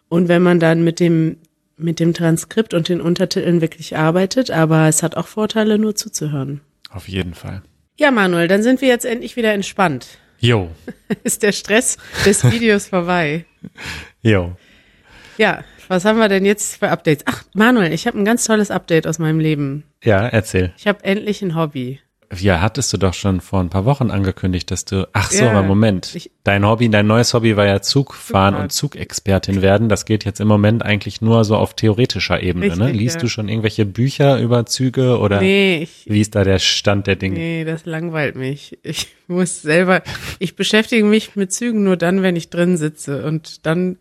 und 0.09 0.27
wenn 0.27 0.43
man 0.43 0.59
dann 0.59 0.83
mit 0.83 0.99
dem 0.99 1.37
mit 1.79 1.99
dem 1.99 2.15
Transkript 2.15 2.73
und 2.73 2.89
den 2.89 2.99
Untertiteln 3.01 3.61
wirklich 3.61 3.95
arbeitet, 3.95 4.49
aber 4.49 4.87
es 4.87 5.03
hat 5.03 5.15
auch 5.15 5.27
Vorteile, 5.27 5.77
nur 5.77 5.93
zuzuhören. 5.95 6.61
Auf 6.89 7.07
jeden 7.07 7.35
Fall. 7.35 7.61
Ja, 7.99 8.09
Manuel, 8.09 8.47
dann 8.47 8.63
sind 8.63 8.81
wir 8.81 8.87
jetzt 8.87 9.05
endlich 9.05 9.35
wieder 9.35 9.53
entspannt. 9.53 10.07
Jo, 10.39 10.69
Ist 11.23 11.43
der 11.43 11.51
Stress 11.51 11.97
des 12.25 12.43
Videos 12.43 12.87
vorbei? 12.87 13.45
jo. 14.21 14.55
Ja, 15.37 15.63
was 15.87 16.03
haben 16.05 16.19
wir 16.19 16.29
denn 16.29 16.45
jetzt 16.45 16.77
für 16.77 16.89
Updates? 16.89 17.23
Ach, 17.27 17.43
Manuel, 17.53 17.93
ich 17.93 18.07
habe 18.07 18.17
ein 18.17 18.25
ganz 18.25 18.45
tolles 18.45 18.71
Update 18.71 19.07
aus 19.07 19.19
meinem 19.19 19.39
Leben. 19.39 19.83
Ja, 20.03 20.27
erzähl. 20.27 20.73
Ich 20.77 20.87
habe 20.87 21.03
endlich 21.03 21.41
ein 21.41 21.55
Hobby. 21.55 21.99
Ja, 22.37 22.59
hattest 22.59 22.91
du 22.91 22.97
doch 22.97 23.13
schon 23.13 23.39
vor 23.39 23.61
ein 23.61 23.69
paar 23.69 23.85
Wochen 23.85 24.11
angekündigt, 24.11 24.69
dass 24.69 24.83
du. 24.83 25.07
Ach 25.13 25.31
so, 25.31 25.45
Ja, 25.45 25.51
aber 25.51 25.63
Moment. 25.63 26.13
ich- 26.13 26.29
dein 26.43 26.65
Hobby, 26.67 26.89
dein 26.89 27.07
neues 27.07 27.33
Hobby 27.33 27.55
war 27.55 27.65
ja 27.65 27.81
Zugfahren 27.81 28.17
Zugfahren. 28.53 28.55
und 28.63 28.71
Zugexpertin 28.73 29.61
werden. 29.61 29.87
Das 29.87 30.03
geht 30.03 30.25
jetzt 30.25 30.41
im 30.41 30.47
Moment 30.49 30.83
eigentlich 30.83 31.21
nur 31.21 31.45
so 31.45 31.55
auf 31.55 31.73
theoretischer 31.73 32.43
Ebene. 32.43 32.67
ne? 32.75 32.85
Richtig, 32.87 32.99
Liest 32.99 33.15
ja. 33.15 33.21
du 33.21 33.27
schon 33.29 33.47
irgendwelche 33.47 33.85
Bücher 33.85 34.39
über 34.41 34.65
Züge 34.65 35.19
oder 35.19 35.39
Nee, 35.39 35.83
ich, 35.83 36.03
wie 36.07 36.19
ist 36.19 36.35
da 36.35 36.43
der 36.43 36.59
Stand 36.59 37.07
der 37.07 37.15
Dinge? 37.15 37.35
nee, 37.35 37.63
das 37.63 37.85
langweilt 37.85 38.35
mich. 38.35 38.77
Ich 38.83 39.07
muss 39.27 39.61
selber, 39.61 40.01
ich 40.39 40.57
beschäftige 40.57 41.05
mich 41.05 41.37
mit 41.37 41.53
Zügen 41.53 41.85
nur 41.85 41.95
dann, 41.95 42.23
wenn 42.23 42.35
ich 42.35 42.49
drin 42.49 42.75
sitze 42.75 43.23
und 43.25 43.65
dann, 43.65 43.99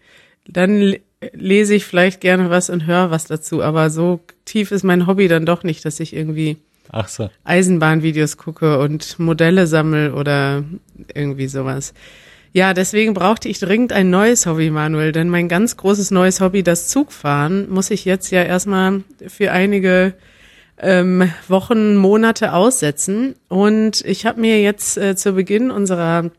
dann 0.49 0.97
lese 1.33 1.75
ich 1.75 1.85
vielleicht 1.85 2.21
gerne 2.21 2.51
was 2.51 2.71
und 2.71 2.87
höre 2.87 3.11
was 3.11 3.25
dazu, 3.25 3.63
aber 3.63 3.91
so 3.91 4.21
tief 4.45 4.71
ist 4.71 4.85
mein 4.85 5.07
Hobby 5.07 5.29
dann 5.29 5.47
doch 5.47 5.63
nicht, 5.63 5.85
dass 5.85 6.01
ich 6.01 6.15
irgendwie 6.15 6.59
Ach 6.93 7.09
so. 7.09 7.31
Eisenbahnvideos 7.45 8.37
gucke 8.37 8.79
und 8.79 9.19
Modelle 9.19 9.67
sammel 9.67 10.13
oder 10.13 10.65
irgendwie 11.15 11.49
sowas. 11.49 11.95
Ja, 12.53 12.75
deswegen 12.75 13.13
brauchte 13.13 13.49
ich 13.49 13.59
dringend 13.59 13.93
ein 13.93 14.09
neues 14.09 14.47
Hobby, 14.47 14.71
Manuel, 14.71 15.13
denn 15.13 15.29
mein 15.29 15.49
ganz 15.49 15.77
großes 15.77 16.11
neues 16.11 16.41
Hobby, 16.41 16.63
das 16.63 16.89
Zugfahren, 16.89 17.69
muss 17.69 17.91
ich 17.91 18.07
jetzt 18.07 18.31
ja 18.31 18.43
erstmal 18.43 19.03
für 19.27 19.53
einige 19.53 20.15
ähm, 20.79 21.31
Wochen, 21.49 21.97
Monate 21.97 22.55
aussetzen. 22.55 23.35
Und 23.49 24.03
ich 24.07 24.25
habe 24.25 24.41
mir 24.41 24.63
jetzt 24.63 24.97
äh, 24.97 25.17
zu 25.17 25.33
Beginn 25.33 25.71
unserer 25.71 26.31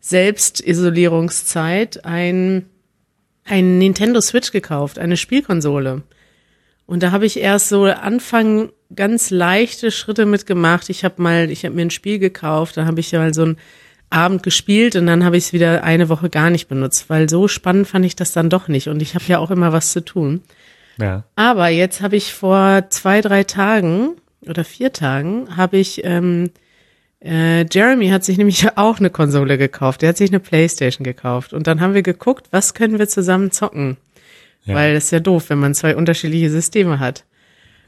Selbstisolierungszeit 0.00 2.04
ein, 2.04 2.66
ein 3.44 3.78
Nintendo 3.78 4.20
Switch 4.20 4.52
gekauft, 4.52 4.98
eine 4.98 5.16
Spielkonsole. 5.16 6.02
Und 6.86 7.02
da 7.02 7.12
habe 7.12 7.26
ich 7.26 7.38
erst 7.38 7.68
so 7.68 7.84
Anfang 7.84 8.70
ganz 8.94 9.30
leichte 9.30 9.90
Schritte 9.90 10.26
mitgemacht. 10.26 10.90
Ich 10.90 11.04
habe 11.04 11.22
mal, 11.22 11.50
ich 11.50 11.64
habe 11.64 11.74
mir 11.74 11.82
ein 11.82 11.90
Spiel 11.90 12.18
gekauft, 12.18 12.76
da 12.76 12.84
habe 12.84 13.00
ich 13.00 13.12
mal 13.12 13.32
so 13.32 13.42
einen 13.42 13.58
Abend 14.10 14.42
gespielt 14.42 14.96
und 14.96 15.06
dann 15.06 15.24
habe 15.24 15.36
ich 15.36 15.46
es 15.46 15.52
wieder 15.52 15.82
eine 15.82 16.08
Woche 16.08 16.30
gar 16.30 16.50
nicht 16.50 16.68
benutzt, 16.68 17.08
weil 17.08 17.28
so 17.28 17.48
spannend 17.48 17.88
fand 17.88 18.04
ich 18.04 18.16
das 18.16 18.32
dann 18.32 18.50
doch 18.50 18.68
nicht. 18.68 18.88
Und 18.88 19.02
ich 19.02 19.14
habe 19.14 19.24
ja 19.26 19.38
auch 19.38 19.50
immer 19.50 19.72
was 19.72 19.92
zu 19.92 20.04
tun. 20.04 20.42
Ja. 20.98 21.24
Aber 21.36 21.68
jetzt 21.68 22.00
habe 22.00 22.16
ich 22.16 22.32
vor 22.32 22.84
zwei, 22.90 23.20
drei 23.20 23.44
Tagen 23.44 24.10
oder 24.46 24.64
vier 24.64 24.92
Tagen 24.92 25.56
habe 25.56 25.78
ich, 25.78 26.04
ähm, 26.04 26.50
äh, 27.24 27.64
Jeremy 27.70 28.08
hat 28.10 28.24
sich 28.24 28.36
nämlich 28.38 28.66
auch 28.76 28.98
eine 28.98 29.10
Konsole 29.10 29.58
gekauft. 29.58 30.02
Er 30.02 30.10
hat 30.10 30.16
sich 30.18 30.30
eine 30.30 30.40
Playstation 30.40 31.04
gekauft. 31.04 31.52
Und 31.52 31.66
dann 31.66 31.80
haben 31.80 31.94
wir 31.94 32.02
geguckt, 32.02 32.46
was 32.50 32.74
können 32.74 32.98
wir 32.98 33.08
zusammen 33.08 33.50
zocken. 33.50 33.96
Ja. 34.64 34.74
Weil 34.74 34.94
das 34.94 35.04
ist 35.06 35.10
ja 35.10 35.20
doof, 35.20 35.50
wenn 35.50 35.58
man 35.58 35.74
zwei 35.74 35.96
unterschiedliche 35.96 36.50
Systeme 36.50 36.98
hat. 36.98 37.24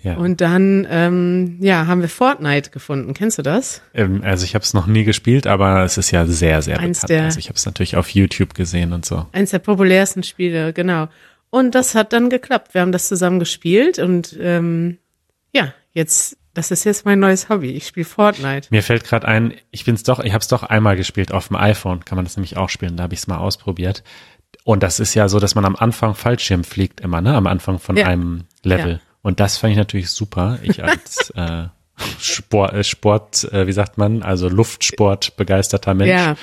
ja. 0.02 0.16
Und 0.16 0.40
dann, 0.42 0.86
ähm, 0.90 1.56
ja, 1.60 1.86
haben 1.86 2.00
wir 2.02 2.08
Fortnite 2.08 2.70
gefunden. 2.70 3.14
Kennst 3.14 3.38
du 3.38 3.42
das? 3.42 3.80
Ähm, 3.94 4.20
also 4.24 4.44
ich 4.44 4.54
habe 4.54 4.62
es 4.62 4.74
noch 4.74 4.86
nie 4.86 5.04
gespielt, 5.04 5.46
aber 5.46 5.82
es 5.84 5.96
ist 5.98 6.10
ja 6.10 6.26
sehr, 6.26 6.60
sehr 6.62 6.78
Eins 6.78 7.00
bekannt. 7.00 7.10
der- 7.10 7.24
also 7.24 7.38
ich 7.38 7.48
habe 7.48 7.56
es 7.56 7.64
natürlich 7.66 7.96
auf 7.96 8.10
YouTube 8.10 8.54
gesehen 8.54 8.92
und 8.92 9.04
so. 9.06 9.26
Eins 9.32 9.50
der 9.52 9.58
populärsten 9.60 10.22
Spiele, 10.22 10.72
genau. 10.72 11.08
Und 11.50 11.74
das 11.74 11.94
hat 11.94 12.12
dann 12.12 12.28
geklappt. 12.28 12.74
Wir 12.74 12.82
haben 12.82 12.92
das 12.92 13.08
zusammen 13.08 13.38
gespielt 13.38 13.98
und 13.98 14.36
ähm, 14.40 14.98
ja, 15.54 15.72
jetzt, 15.94 16.36
das 16.56 16.70
ist 16.70 16.84
jetzt 16.84 17.04
mein 17.04 17.18
neues 17.20 17.48
Hobby. 17.48 17.70
Ich 17.70 17.86
spiele 17.86 18.06
Fortnite. 18.06 18.68
Mir 18.70 18.82
fällt 18.82 19.04
gerade 19.04 19.28
ein, 19.28 19.54
ich 19.70 19.84
bin's 19.84 20.02
doch, 20.02 20.20
ich 20.20 20.32
habe 20.32 20.40
es 20.42 20.48
doch 20.48 20.62
einmal 20.62 20.96
gespielt 20.96 21.32
auf 21.32 21.48
dem 21.48 21.56
iPhone, 21.56 22.04
kann 22.04 22.16
man 22.16 22.24
das 22.24 22.36
nämlich 22.36 22.56
auch 22.56 22.68
spielen, 22.70 22.96
da 22.96 23.04
habe 23.04 23.14
ich 23.14 23.20
es 23.20 23.26
mal 23.26 23.38
ausprobiert. 23.38 24.02
Und 24.64 24.82
das 24.82 24.98
ist 25.00 25.14
ja 25.14 25.28
so, 25.28 25.38
dass 25.38 25.54
man 25.54 25.64
am 25.64 25.76
Anfang 25.76 26.14
Fallschirm 26.14 26.64
fliegt 26.64 27.00
immer, 27.00 27.20
ne? 27.20 27.34
Am 27.34 27.46
Anfang 27.46 27.78
von 27.78 27.96
Ja. 27.96 28.06
einem 28.06 28.44
Level. 28.62 28.92
Ja. 28.94 29.00
Und 29.22 29.38
das 29.40 29.58
fand 29.58 29.72
ich 29.72 29.76
natürlich 29.76 30.10
super. 30.10 30.58
Ich 30.62 30.82
als 30.82 31.30
äh, 31.36 31.66
Sport, 32.20 32.72
äh, 32.74 32.84
Sport 32.84 33.44
äh, 33.52 33.66
wie 33.66 33.72
sagt 33.72 33.98
man, 33.98 34.22
also 34.22 34.48
Luftsport 34.48 35.36
begeisterter 35.36 35.94
Mensch. 35.94 36.10
Ja, 36.10 36.36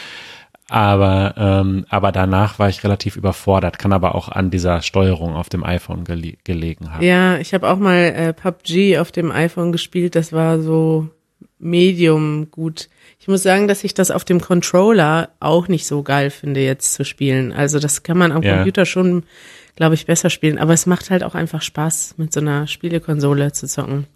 Aber, 0.69 1.33
ähm, 1.37 1.85
aber 1.89 2.11
danach 2.11 2.57
war 2.57 2.69
ich 2.69 2.83
relativ 2.83 3.15
überfordert, 3.17 3.77
kann 3.77 3.91
aber 3.93 4.15
auch 4.15 4.29
an 4.29 4.49
dieser 4.49 4.81
Steuerung 4.81 5.35
auf 5.35 5.49
dem 5.49 5.63
iPhone 5.63 6.03
gele 6.05 6.33
gelegen 6.43 6.91
haben. 6.93 7.03
ja, 7.03 7.37
ich 7.37 7.53
habe 7.53 7.69
auch 7.69 7.77
mal 7.77 7.97
äh, 7.97 8.33
PUBG 8.33 8.97
auf 8.99 9.11
dem 9.11 9.31
iPhone 9.31 9.71
gespielt. 9.71 10.15
Das 10.15 10.31
war 10.33 10.59
so 10.61 11.09
medium 11.59 12.49
gut. 12.51 12.89
Ich 13.19 13.27
muss 13.27 13.43
sagen, 13.43 13.67
dass 13.67 13.83
ich 13.83 13.93
das 13.93 14.11
auf 14.11 14.25
dem 14.25 14.41
Controller 14.41 15.29
auch 15.39 15.67
nicht 15.67 15.85
so 15.87 16.03
geil 16.03 16.29
finde, 16.29 16.59
jetzt 16.61 16.93
zu 16.93 17.05
spielen. 17.05 17.51
Also 17.53 17.79
das 17.79 18.03
kann 18.03 18.17
man 18.17 18.31
am 18.31 18.41
Ja. 18.43 18.55
Computer 18.55 18.85
schon, 18.85 19.23
glaube 19.75 19.95
ich, 19.95 20.05
besser 20.05 20.29
spielen. 20.29 20.57
Aber 20.57 20.73
es 20.73 20.85
macht 20.85 21.09
halt 21.09 21.23
auch 21.23 21.35
einfach 21.35 21.61
Spaß, 21.61 22.15
mit 22.17 22.33
so 22.33 22.39
einer 22.41 22.67
Spielekonsole 22.67 23.51
zu 23.53 23.67
zocken. 23.67 24.07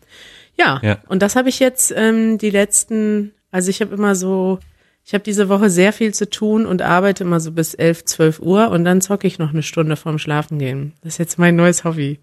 Ja, 0.57 0.79
Ja. 0.83 0.97
und 1.07 1.21
das 1.21 1.35
habe 1.35 1.49
ich 1.49 1.59
jetzt 1.59 1.93
ähm, 1.95 2.37
die 2.37 2.49
letzten, 2.49 3.33
also 3.51 3.69
ich 3.69 3.81
habe 3.81 3.93
immer 3.95 4.15
so, 4.15 4.59
Ich 5.07 5.13
habe 5.13 5.23
diese 5.23 5.47
Woche 5.47 5.69
sehr 5.69 5.93
viel 5.93 6.13
zu 6.13 6.29
tun 6.29 6.65
und 6.65 6.81
arbeite 6.81 7.23
immer 7.23 7.39
so 7.39 7.53
bis 7.53 7.73
11, 7.73 8.03
12 8.03 8.39
Uhr 8.41 8.69
und 8.71 8.83
dann 8.83 8.99
zocke 8.99 9.25
ich 9.25 9.39
noch 9.39 9.51
eine 9.51 9.63
Stunde 9.63 9.95
vorm 9.95 10.19
Schlafengehen. 10.19 10.91
Das 11.01 11.13
ist 11.13 11.17
jetzt 11.17 11.39
mein 11.39 11.55
neues 11.55 11.85
Hobby. 11.85 12.19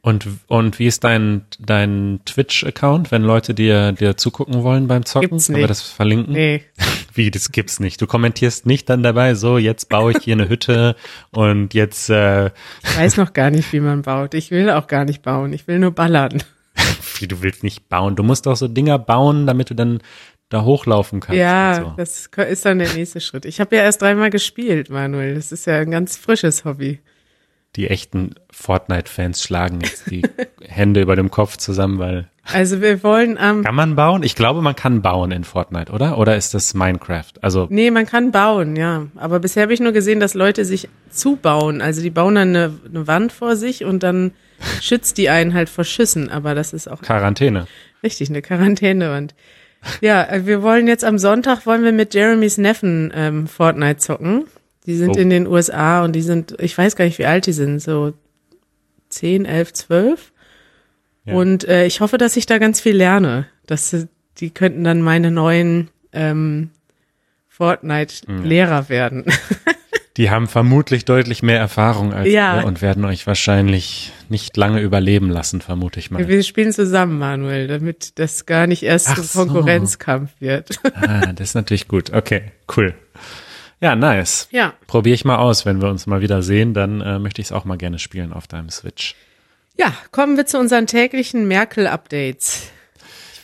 Und, 0.00 0.26
und 0.48 0.80
wie 0.80 0.88
ist 0.88 1.04
dein, 1.04 1.42
dein 1.60 2.18
Twitch-Account, 2.24 3.12
wenn 3.12 3.22
Leute 3.22 3.54
dir, 3.54 3.92
dir 3.92 4.16
zugucken 4.16 4.64
wollen 4.64 4.88
beim 4.88 5.04
Zocken? 5.04 5.28
Gibt's 5.28 5.48
nicht. 5.48 5.60
wir 5.60 5.68
das 5.68 5.82
verlinken? 5.82 6.32
Nee. 6.32 6.64
Wie, 7.14 7.30
das 7.30 7.52
gibt's 7.52 7.78
nicht. 7.78 8.02
Du 8.02 8.08
kommentierst 8.08 8.66
nicht 8.66 8.88
dann 8.90 9.04
dabei, 9.04 9.34
so, 9.34 9.56
jetzt 9.58 9.88
baue 9.88 10.10
ich 10.10 10.24
hier 10.24 10.34
eine 10.34 10.48
Hütte 10.48 10.96
und 11.30 11.72
jetzt, 11.72 12.10
äh, 12.10 12.46
Ich 12.46 12.96
weiß 12.96 13.16
noch 13.18 13.32
gar 13.32 13.50
nicht, 13.50 13.72
wie 13.72 13.80
man 13.80 14.02
baut. 14.02 14.34
Ich 14.34 14.50
will 14.50 14.70
auch 14.70 14.88
gar 14.88 15.04
nicht 15.04 15.22
bauen. 15.22 15.52
Ich 15.52 15.68
will 15.68 15.78
nur 15.78 15.92
ballern. 15.92 16.42
wie, 17.18 17.28
du 17.28 17.42
willst 17.42 17.62
nicht 17.62 17.88
bauen. 17.88 18.16
Du 18.16 18.22
musst 18.22 18.46
doch 18.46 18.56
so 18.56 18.68
Dinger 18.68 18.98
bauen, 18.98 19.46
damit 19.46 19.70
du 19.70 19.74
dann 19.74 20.00
da 20.52 20.62
hochlaufen 20.64 21.20
kannst. 21.20 21.38
Ja, 21.38 21.78
und 21.78 21.84
so. 21.84 21.92
das 21.96 22.28
ist 22.50 22.64
dann 22.64 22.78
der 22.78 22.92
nächste 22.94 23.20
Schritt. 23.20 23.44
Ich 23.44 23.60
habe 23.60 23.76
ja 23.76 23.82
erst 23.82 24.02
dreimal 24.02 24.30
gespielt, 24.30 24.90
Manuel. 24.90 25.34
Das 25.34 25.52
ist 25.52 25.66
ja 25.66 25.78
ein 25.78 25.90
ganz 25.90 26.16
frisches 26.16 26.64
Hobby. 26.64 27.00
Die 27.76 27.88
echten 27.88 28.34
Fortnite-Fans 28.50 29.42
schlagen 29.42 29.80
jetzt 29.80 30.10
die 30.10 30.22
Hände 30.60 31.00
über 31.00 31.16
dem 31.16 31.30
Kopf 31.30 31.56
zusammen, 31.56 31.98
weil, 31.98 32.28
Also 32.52 32.82
wir 32.82 33.02
wollen 33.02 33.38
am 33.38 33.64
kann 33.64 33.74
man 33.74 33.96
bauen? 33.96 34.22
Ich 34.22 34.34
glaube, 34.34 34.60
man 34.60 34.76
kann 34.76 35.00
bauen 35.00 35.32
in 35.32 35.44
Fortnite, 35.44 35.90
oder? 35.90 36.18
Oder 36.18 36.36
ist 36.36 36.52
das 36.52 36.74
Minecraft? 36.74 37.32
Also, 37.40 37.68
Nee, 37.70 37.90
man 37.90 38.04
kann 38.04 38.30
bauen, 38.30 38.76
ja. 38.76 39.06
Aber 39.16 39.40
bisher 39.40 39.62
habe 39.62 39.72
ich 39.72 39.80
nur 39.80 39.92
gesehen, 39.92 40.20
dass 40.20 40.34
Leute 40.34 40.66
sich 40.66 40.90
zubauen. 41.08 41.80
Also 41.80 42.02
die 42.02 42.10
bauen 42.10 42.34
dann 42.34 42.48
eine, 42.50 42.74
eine 42.86 43.06
Wand 43.06 43.32
vor 43.32 43.56
sich 43.56 43.84
und 43.86 44.02
dann 44.02 44.32
schützt 44.82 45.16
die 45.16 45.30
einen 45.30 45.54
halt 45.54 45.70
vor 45.70 45.84
Schüssen. 45.84 46.28
Aber 46.28 46.54
das 46.54 46.74
ist 46.74 46.88
auch 46.88 47.00
Quarantäne. 47.00 47.66
richtig 48.02 48.28
eine 48.28 48.42
Quarantänewand. 48.42 49.34
Ja, 50.00 50.22
äh, 50.24 50.46
wir 50.46 50.62
wollen 50.62 50.86
jetzt 50.88 51.04
am 51.04 51.18
Sonntag 51.18 51.66
wollen 51.66 51.82
wir 51.84 51.92
mit 51.92 52.14
Jeremys 52.14 52.58
Neffen 52.58 53.12
ähm, 53.14 53.46
Fortnite 53.46 53.98
zocken. 53.98 54.44
Die 54.86 54.96
sind 54.96 55.16
Oh. 55.16 55.20
in 55.20 55.30
den 55.30 55.46
USA 55.46 56.04
und 56.04 56.12
die 56.12 56.22
sind, 56.22 56.56
ich 56.60 56.76
weiß 56.76 56.96
gar 56.96 57.04
nicht, 57.04 57.18
wie 57.18 57.26
alt 57.26 57.46
die 57.46 57.52
sind, 57.52 57.80
so 57.80 58.12
10, 59.10 59.44
11, 59.44 59.72
12. 59.74 60.32
Ja. 61.24 61.34
Und 61.34 61.64
äh, 61.68 61.86
ich 61.86 62.00
hoffe, 62.00 62.18
dass 62.18 62.36
ich 62.36 62.46
da 62.46 62.58
ganz 62.58 62.80
viel 62.80 62.96
lerne. 62.96 63.46
Dass 63.66 63.90
sie- 63.90 64.08
die 64.38 64.50
könnten 64.50 64.82
dann 64.82 65.02
meine 65.02 65.30
neuen 65.30 65.88
ähm, 66.12 66.70
Fortnite-Lehrer 67.48 68.88
werden. 68.88 69.24
Die 70.18 70.30
haben 70.30 70.46
vermutlich 70.46 71.04
deutlich 71.06 71.42
mehr 71.42 71.58
Erfahrung 71.58 72.12
als 72.12 72.28
Ja. 72.28 72.60
ihr 72.60 72.66
und 72.66 72.82
werden 72.82 73.04
euch 73.06 73.26
wahrscheinlich 73.26 74.12
nicht 74.28 74.56
lange 74.56 74.80
überleben 74.80 75.30
lassen, 75.30 75.60
vermute 75.62 76.00
ich 76.00 76.10
mal. 76.10 76.28
Wir 76.28 76.42
spielen 76.42 76.72
zusammen, 76.72 77.18
Manuel, 77.18 77.66
damit 77.66 78.18
das 78.18 78.44
gar 78.44 78.66
nicht 78.66 78.82
erst 78.82 79.08
Ach 79.10 79.18
ein 79.18 79.24
so. 79.24 79.38
Konkurrenzkampf 79.40 80.30
wird. 80.40 80.78
Ah, 80.94 81.32
das 81.32 81.48
ist 81.50 81.54
natürlich 81.54 81.88
gut. 81.88 82.12
Okay, 82.12 82.52
cool. 82.76 82.94
Ja, 83.80 83.96
nice. 83.96 84.48
ja. 84.52 84.74
Probiere 84.86 85.14
ich 85.14 85.24
mal 85.24 85.36
aus. 85.36 85.64
Wenn 85.66 85.80
wir 85.82 85.88
uns 85.88 86.06
mal 86.06 86.20
wieder 86.20 86.42
sehen, 86.42 86.74
dann 86.74 87.00
äh, 87.00 87.18
möchte 87.18 87.40
ich 87.40 87.48
es 87.48 87.52
auch 87.52 87.64
mal 87.64 87.78
gerne 87.78 87.98
spielen 87.98 88.32
auf 88.32 88.46
deinem 88.46 88.68
Switch. 88.70 89.14
Ja, 89.78 89.92
kommen 90.10 90.36
wir 90.36 90.44
zu 90.46 90.58
unseren 90.58 90.86
täglichen 90.86 91.48
Merkel-Updates. 91.48 92.70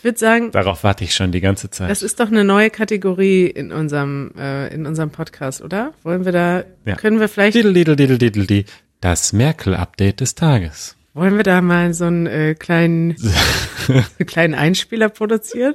Würde 0.08 0.18
sagen, 0.18 0.50
Darauf 0.52 0.84
warte 0.84 1.04
ich 1.04 1.14
schon 1.14 1.32
die 1.32 1.42
ganze 1.42 1.68
Zeit. 1.68 1.90
das 1.90 2.02
ist 2.02 2.18
doch 2.18 2.28
eine 2.28 2.42
neue 2.42 2.70
Kategorie 2.70 3.44
in 3.46 3.72
unserem, 3.72 4.32
äh, 4.38 4.72
in 4.72 4.86
unserem 4.86 5.10
Podcast, 5.10 5.60
oder? 5.60 5.92
Wollen 6.02 6.24
wir 6.24 6.32
da, 6.32 6.64
Ja. 6.86 6.96
können 6.96 7.20
wir 7.20 7.28
vielleicht, 7.28 7.54
Diddle, 7.54 7.74
diddle, 7.74 7.94
diddle, 7.94 8.16
diddle, 8.16 8.46
di. 8.46 8.64
Das 9.02 9.34
Merkel-Update 9.34 10.20
des 10.20 10.34
Tages. 10.34 10.96
wollen 11.12 11.36
wir 11.36 11.42
da 11.44 11.60
mal 11.60 11.92
so 11.92 12.06
einen 12.06 12.26
äh, 12.26 12.54
kleinen, 12.54 13.16
einen 13.88 14.26
kleinen 14.26 14.54
Einspieler 14.54 15.10
produzieren? 15.10 15.74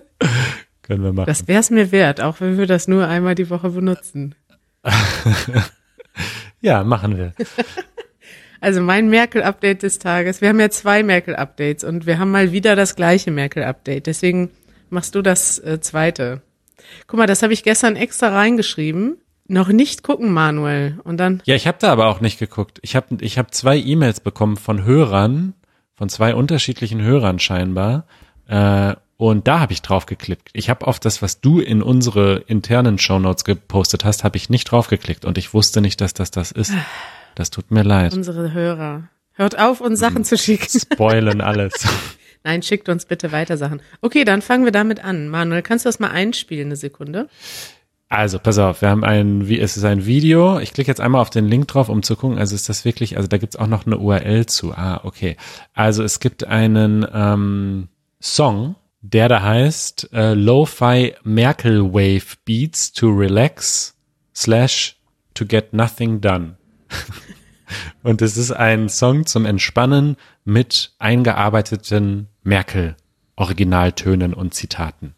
Können 0.82 1.04
wir 1.04 1.14
machen. 1.14 1.28
Das 1.28 1.48
wär's 1.48 1.70
mir 1.70 1.92
wert, 1.92 2.20
auch 2.20 2.42
wenn 2.42 2.58
wir 2.58 2.66
das 2.66 2.88
nur 2.88 3.08
einmal 3.08 3.36
die 3.36 3.52
Woche 3.52 3.70
benutzen. 3.70 4.34
ja, 6.62 6.84
machen 6.84 7.18
wir. 7.18 7.34
Also 8.64 8.80
mein 8.80 9.10
Merkel-Update 9.10 9.84
des 9.84 10.00
Tages. 10.00 10.40
Wir 10.40 10.48
haben 10.48 10.60
ja 10.62 10.70
zwei 10.70 11.04
Merkel-Updates 11.04 11.84
und 11.84 12.06
wir 12.06 12.18
haben 12.18 12.32
mal 12.32 12.54
wieder 12.54 12.78
das 12.78 12.96
gleiche 12.96 13.30
Merkel-Update. 13.30 14.08
Deswegen 14.08 14.52
machst 14.90 15.16
du 15.16 15.22
das 15.22 15.60
äh, 15.60 15.82
zweite. 15.82 16.42
Guck 17.06 17.18
mal, 17.18 17.28
das 17.28 17.44
habe 17.44 17.52
ich 17.52 17.64
gestern 17.64 17.98
extra 17.98 18.30
reingeschrieben. 18.30 19.18
Noch 19.50 19.68
nicht 19.68 20.02
gucken, 20.02 20.32
Manuel. 20.32 20.98
Und 21.04 21.18
dann, 21.18 21.42
Ja, 21.44 21.56
ich 21.56 21.68
habe 21.68 21.78
da 21.82 21.92
aber 21.92 22.08
auch 22.08 22.22
nicht 22.22 22.40
geguckt. 22.40 22.80
Ich 22.84 22.96
habe 22.96 23.18
ich 23.20 23.38
hab 23.38 23.54
zwei 23.54 23.78
E-Mails 23.78 24.22
bekommen 24.22 24.56
von 24.56 24.86
Hörern, 24.86 25.56
von 25.94 26.08
zwei 26.08 26.34
unterschiedlichen 26.34 27.02
Hörern 27.02 27.40
scheinbar. 27.40 28.06
Äh, 28.48 28.96
und 29.18 29.46
da 29.46 29.60
habe 29.60 29.74
ich 29.74 29.82
drauf 29.82 30.06
geklickt. 30.06 30.52
Ich 30.54 30.70
habe 30.70 30.88
auf 30.88 31.02
das, 31.02 31.22
was 31.22 31.42
du 31.42 31.60
in 31.60 31.84
unsere 31.84 32.38
internen 32.48 32.98
Shownotes 32.98 33.44
gepostet 33.44 34.06
hast, 34.06 34.24
habe 34.24 34.38
ich 34.38 34.50
nicht 34.50 34.72
drauf 34.72 34.88
geklickt 34.88 35.26
und 35.26 35.38
ich 35.38 35.54
wusste 35.54 35.82
nicht, 35.82 36.00
dass 36.00 36.14
das 36.14 36.32
das 36.32 36.54
ist. 36.54 36.72
Das 37.36 37.50
tut 37.50 37.72
mir 37.72 37.84
leid. 37.84 38.14
unsere 38.14 38.54
Hörer. 38.54 39.10
Hört 39.34 39.58
auf, 39.60 39.82
uns 39.82 40.00
Sachen 40.00 40.24
zu 40.24 40.38
schicken. 40.38 40.80
Spoilen 40.80 41.42
alles. 41.42 41.74
Nein, 42.44 42.62
schickt 42.62 42.90
uns 42.90 43.06
bitte 43.06 43.32
weiter 43.32 43.58
Sachen. 43.58 43.82
Okay, 44.02 44.26
dann 44.26 44.42
fangen 44.42 44.66
wir 44.66 44.72
damit 44.72 45.04
an. 45.04 45.30
Manuel, 45.30 45.62
kannst 45.62 45.86
du 45.86 45.90
das 45.90 46.00
mal 46.00 46.12
einspielen, 46.12 46.68
eine 46.68 46.76
Sekunde? 46.76 47.30
Also, 48.10 48.38
pass 48.38 48.60
auf, 48.60 48.82
wir 48.84 48.90
haben 48.90 49.04
ein, 49.04 49.48
wie 49.48 49.60
es 49.60 49.76
ist 49.76 49.86
ein 49.86 50.06
Video. 50.06 50.60
Ich 50.60 50.74
klicke 50.74 50.92
jetzt 50.92 51.02
einmal 51.02 51.22
auf 51.22 51.32
den 51.32 51.48
Link 51.48 51.68
drauf, 51.68 51.90
um 51.90 52.04
zu 52.04 52.16
gucken. 52.16 52.38
Also 52.38 52.54
ist 52.54 52.70
das 52.70 52.86
wirklich, 52.86 53.18
also 53.18 53.28
da 53.28 53.38
gibt's 53.38 53.56
auch 53.56 53.66
noch 53.66 53.88
eine 53.88 53.98
URL 53.98 54.46
zu. 54.46 54.72
Ah, 54.74 55.02
okay. 55.04 55.36
Also 55.74 56.04
es 56.04 56.20
gibt 56.20 56.46
einen 56.46 57.08
ähm, 57.12 57.88
Song, 58.22 58.76
der 59.02 59.30
da 59.30 59.42
heißt 59.42 60.10
äh, 60.14 60.34
Lo-Fi 60.36 61.16
Merkel 61.24 61.92
Wave 61.92 62.38
Beats 62.46 62.94
to 62.94 63.10
Relax 63.10 63.96
slash 64.36 64.96
to 65.34 65.46
get 65.46 65.74
nothing 65.74 66.22
done. 66.22 66.58
Und 68.04 68.22
es 68.22 68.38
ist 68.38 68.52
ein 68.52 68.90
Song 68.90 69.26
zum 69.26 69.46
Entspannen 69.46 70.18
mit 70.46 70.92
eingearbeiteten 71.00 72.28
Merkel-Originaltönen 72.44 74.34
und 74.34 74.54
Zitaten. 74.54 75.16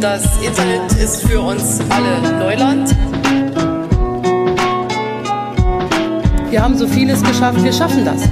Das 0.00 0.40
Internet 0.40 0.92
ist 0.92 1.26
für 1.26 1.40
uns 1.40 1.80
alle 1.90 2.38
Neuland. 2.38 2.94
Wir 6.50 6.62
haben 6.62 6.78
so 6.78 6.86
vieles 6.86 7.22
geschafft, 7.22 7.62
wir 7.62 7.72
schaffen 7.72 8.04
das. 8.04 8.22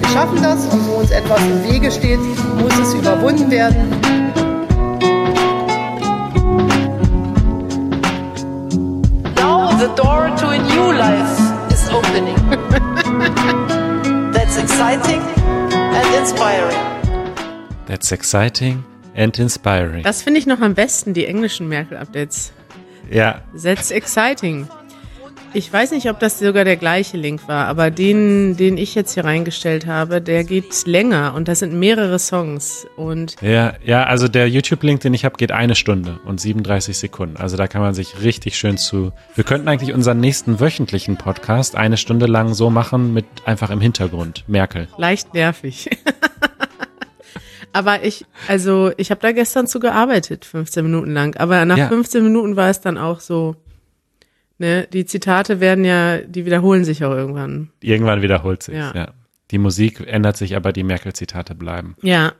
Wir 0.00 0.08
schaffen 0.08 0.42
das 0.42 0.66
und 0.66 0.86
wo 0.88 0.94
uns 0.94 1.10
etwas 1.10 1.40
im 1.42 1.64
Wege 1.70 1.90
steht, 1.90 2.18
muss 2.58 2.76
es 2.78 2.92
überwunden 2.94 3.50
werden. 3.50 4.19
Door 10.02 10.30
to 10.40 10.48
a 10.48 10.58
new 10.58 10.92
life 10.96 11.36
is 11.72 11.88
opening. 11.90 12.36
That's 14.32 14.56
exciting 14.56 15.20
and 15.96 16.14
inspiring. 16.14 16.78
That's 17.86 18.10
exciting 18.12 18.82
and 19.14 19.38
inspiring. 19.38 20.02
Das 20.02 20.22
finde 20.22 20.40
ich 20.40 20.46
noch 20.46 20.60
am 20.62 20.74
besten, 20.74 21.12
die 21.12 21.26
englischen 21.26 21.68
Merkel-Updates. 21.68 22.52
Ja, 23.10 23.42
That's 23.52 23.90
exciting. 23.90 24.68
Ich 25.52 25.72
weiß 25.72 25.90
nicht, 25.90 26.08
ob 26.08 26.20
das 26.20 26.38
sogar 26.38 26.64
der 26.64 26.76
gleiche 26.76 27.16
Link 27.16 27.48
war, 27.48 27.66
aber 27.66 27.90
den, 27.90 28.56
den 28.56 28.78
ich 28.78 28.94
jetzt 28.94 29.14
hier 29.14 29.24
reingestellt 29.24 29.84
habe, 29.84 30.20
der 30.22 30.44
geht 30.44 30.86
länger 30.86 31.34
und 31.34 31.48
das 31.48 31.58
sind 31.58 31.72
mehrere 31.74 32.20
Songs. 32.20 32.86
Und 32.96 33.34
ja, 33.42 33.72
ja, 33.84 34.04
also 34.04 34.28
der 34.28 34.48
YouTube-Link, 34.48 35.00
den 35.00 35.12
ich 35.12 35.24
habe, 35.24 35.36
geht 35.36 35.50
eine 35.50 35.74
Stunde 35.74 36.20
und 36.24 36.40
37 36.40 36.96
Sekunden. 36.96 37.36
Also 37.36 37.56
da 37.56 37.66
kann 37.66 37.82
man 37.82 37.94
sich 37.94 38.22
richtig 38.22 38.56
schön 38.56 38.78
zu. 38.78 39.10
Wir 39.34 39.42
könnten 39.42 39.66
eigentlich 39.66 39.92
unseren 39.92 40.20
nächsten 40.20 40.60
wöchentlichen 40.60 41.16
Podcast 41.16 41.74
eine 41.74 41.96
Stunde 41.96 42.26
lang 42.26 42.54
so 42.54 42.70
machen 42.70 43.12
mit 43.12 43.24
einfach 43.44 43.70
im 43.70 43.80
Hintergrund. 43.80 44.44
Merkel. 44.46 44.86
leicht 44.98 45.34
nervig. 45.34 45.90
aber 47.72 48.04
ich, 48.04 48.24
also 48.46 48.92
ich 48.98 49.10
habe 49.10 49.20
da 49.20 49.32
gestern 49.32 49.66
zu 49.66 49.80
gearbeitet, 49.80 50.44
15 50.44 50.84
Minuten 50.84 51.10
lang. 51.12 51.36
Aber 51.38 51.64
nach 51.64 51.76
Ja. 51.76 51.88
15 51.88 52.22
Minuten 52.22 52.54
war 52.54 52.70
es 52.70 52.80
dann 52.80 52.96
auch 52.96 53.18
so, 53.18 53.56
ne, 54.60 54.86
die 54.92 55.04
Zitate 55.06 55.58
werden 55.60 55.84
ja, 55.84 56.18
die 56.18 56.46
wiederholen 56.46 56.84
sich 56.84 57.04
auch 57.04 57.12
irgendwann. 57.12 57.70
Irgendwann 57.80 58.22
wiederholt 58.22 58.62
sich. 58.62 58.76
Ja. 58.76 58.92
Ja. 58.94 59.12
Die 59.50 59.58
Musik 59.58 60.00
ändert 60.06 60.36
sich, 60.36 60.54
aber 60.54 60.72
die 60.72 60.84
Merkel-Zitate 60.84 61.56
bleiben. 61.56 61.96
Ja, 62.02 62.32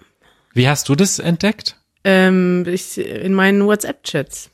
Wie 0.54 0.68
hast 0.68 0.88
du 0.88 0.94
das 0.94 1.18
entdeckt? 1.18 1.76
ähm, 2.04 2.64
ich, 2.68 2.96
in 2.98 3.34
meinen 3.34 3.66
WhatsApp-Chats. 3.66 4.50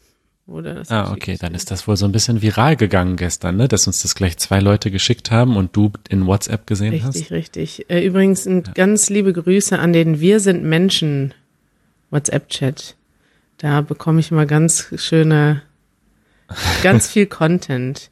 Wurde 0.49 0.75
das 0.75 0.91
Ah, 0.93 1.11
okay, 1.13 1.37
dann 1.41 1.55
ist 1.55 1.71
das 1.73 1.89
wohl 1.89 1.97
so 1.97 2.07
ein 2.07 2.13
bisschen 2.13 2.41
viral 2.41 2.77
gegangen 2.77 3.17
gestern, 3.17 3.57
ne? 3.57 3.67
Dass 3.67 3.89
uns 3.89 4.03
das 4.03 4.15
gleich 4.15 4.37
zwei 4.39 4.61
Leute 4.61 4.93
geschickt 4.93 5.33
haben 5.33 5.57
und 5.57 5.75
du 5.75 5.91
in 6.09 6.25
WhatsApp 6.27 6.67
gesehen 6.69 6.93
Richtig, 6.93 7.05
hast. 7.25 7.31
richtig. 7.33 7.91
Äh, 7.91 8.05
übrigens 8.07 8.47
ein 8.47 8.63
ganz 8.75 9.11
liebe 9.11 9.33
Grüße 9.33 9.77
an 9.77 9.93
den 9.93 10.21
Wir 10.21 10.39
sind 10.39 10.63
Menschen 10.63 11.35
WhatsApp-Chat. 12.11 12.95
Da 13.59 13.81
bekomme 13.81 14.21
ich 14.21 14.31
immer 14.31 14.47
ganz 14.47 14.89
schöne, 14.97 15.63
ganz 16.83 17.09
viel 17.09 17.27
Content. 17.27 18.11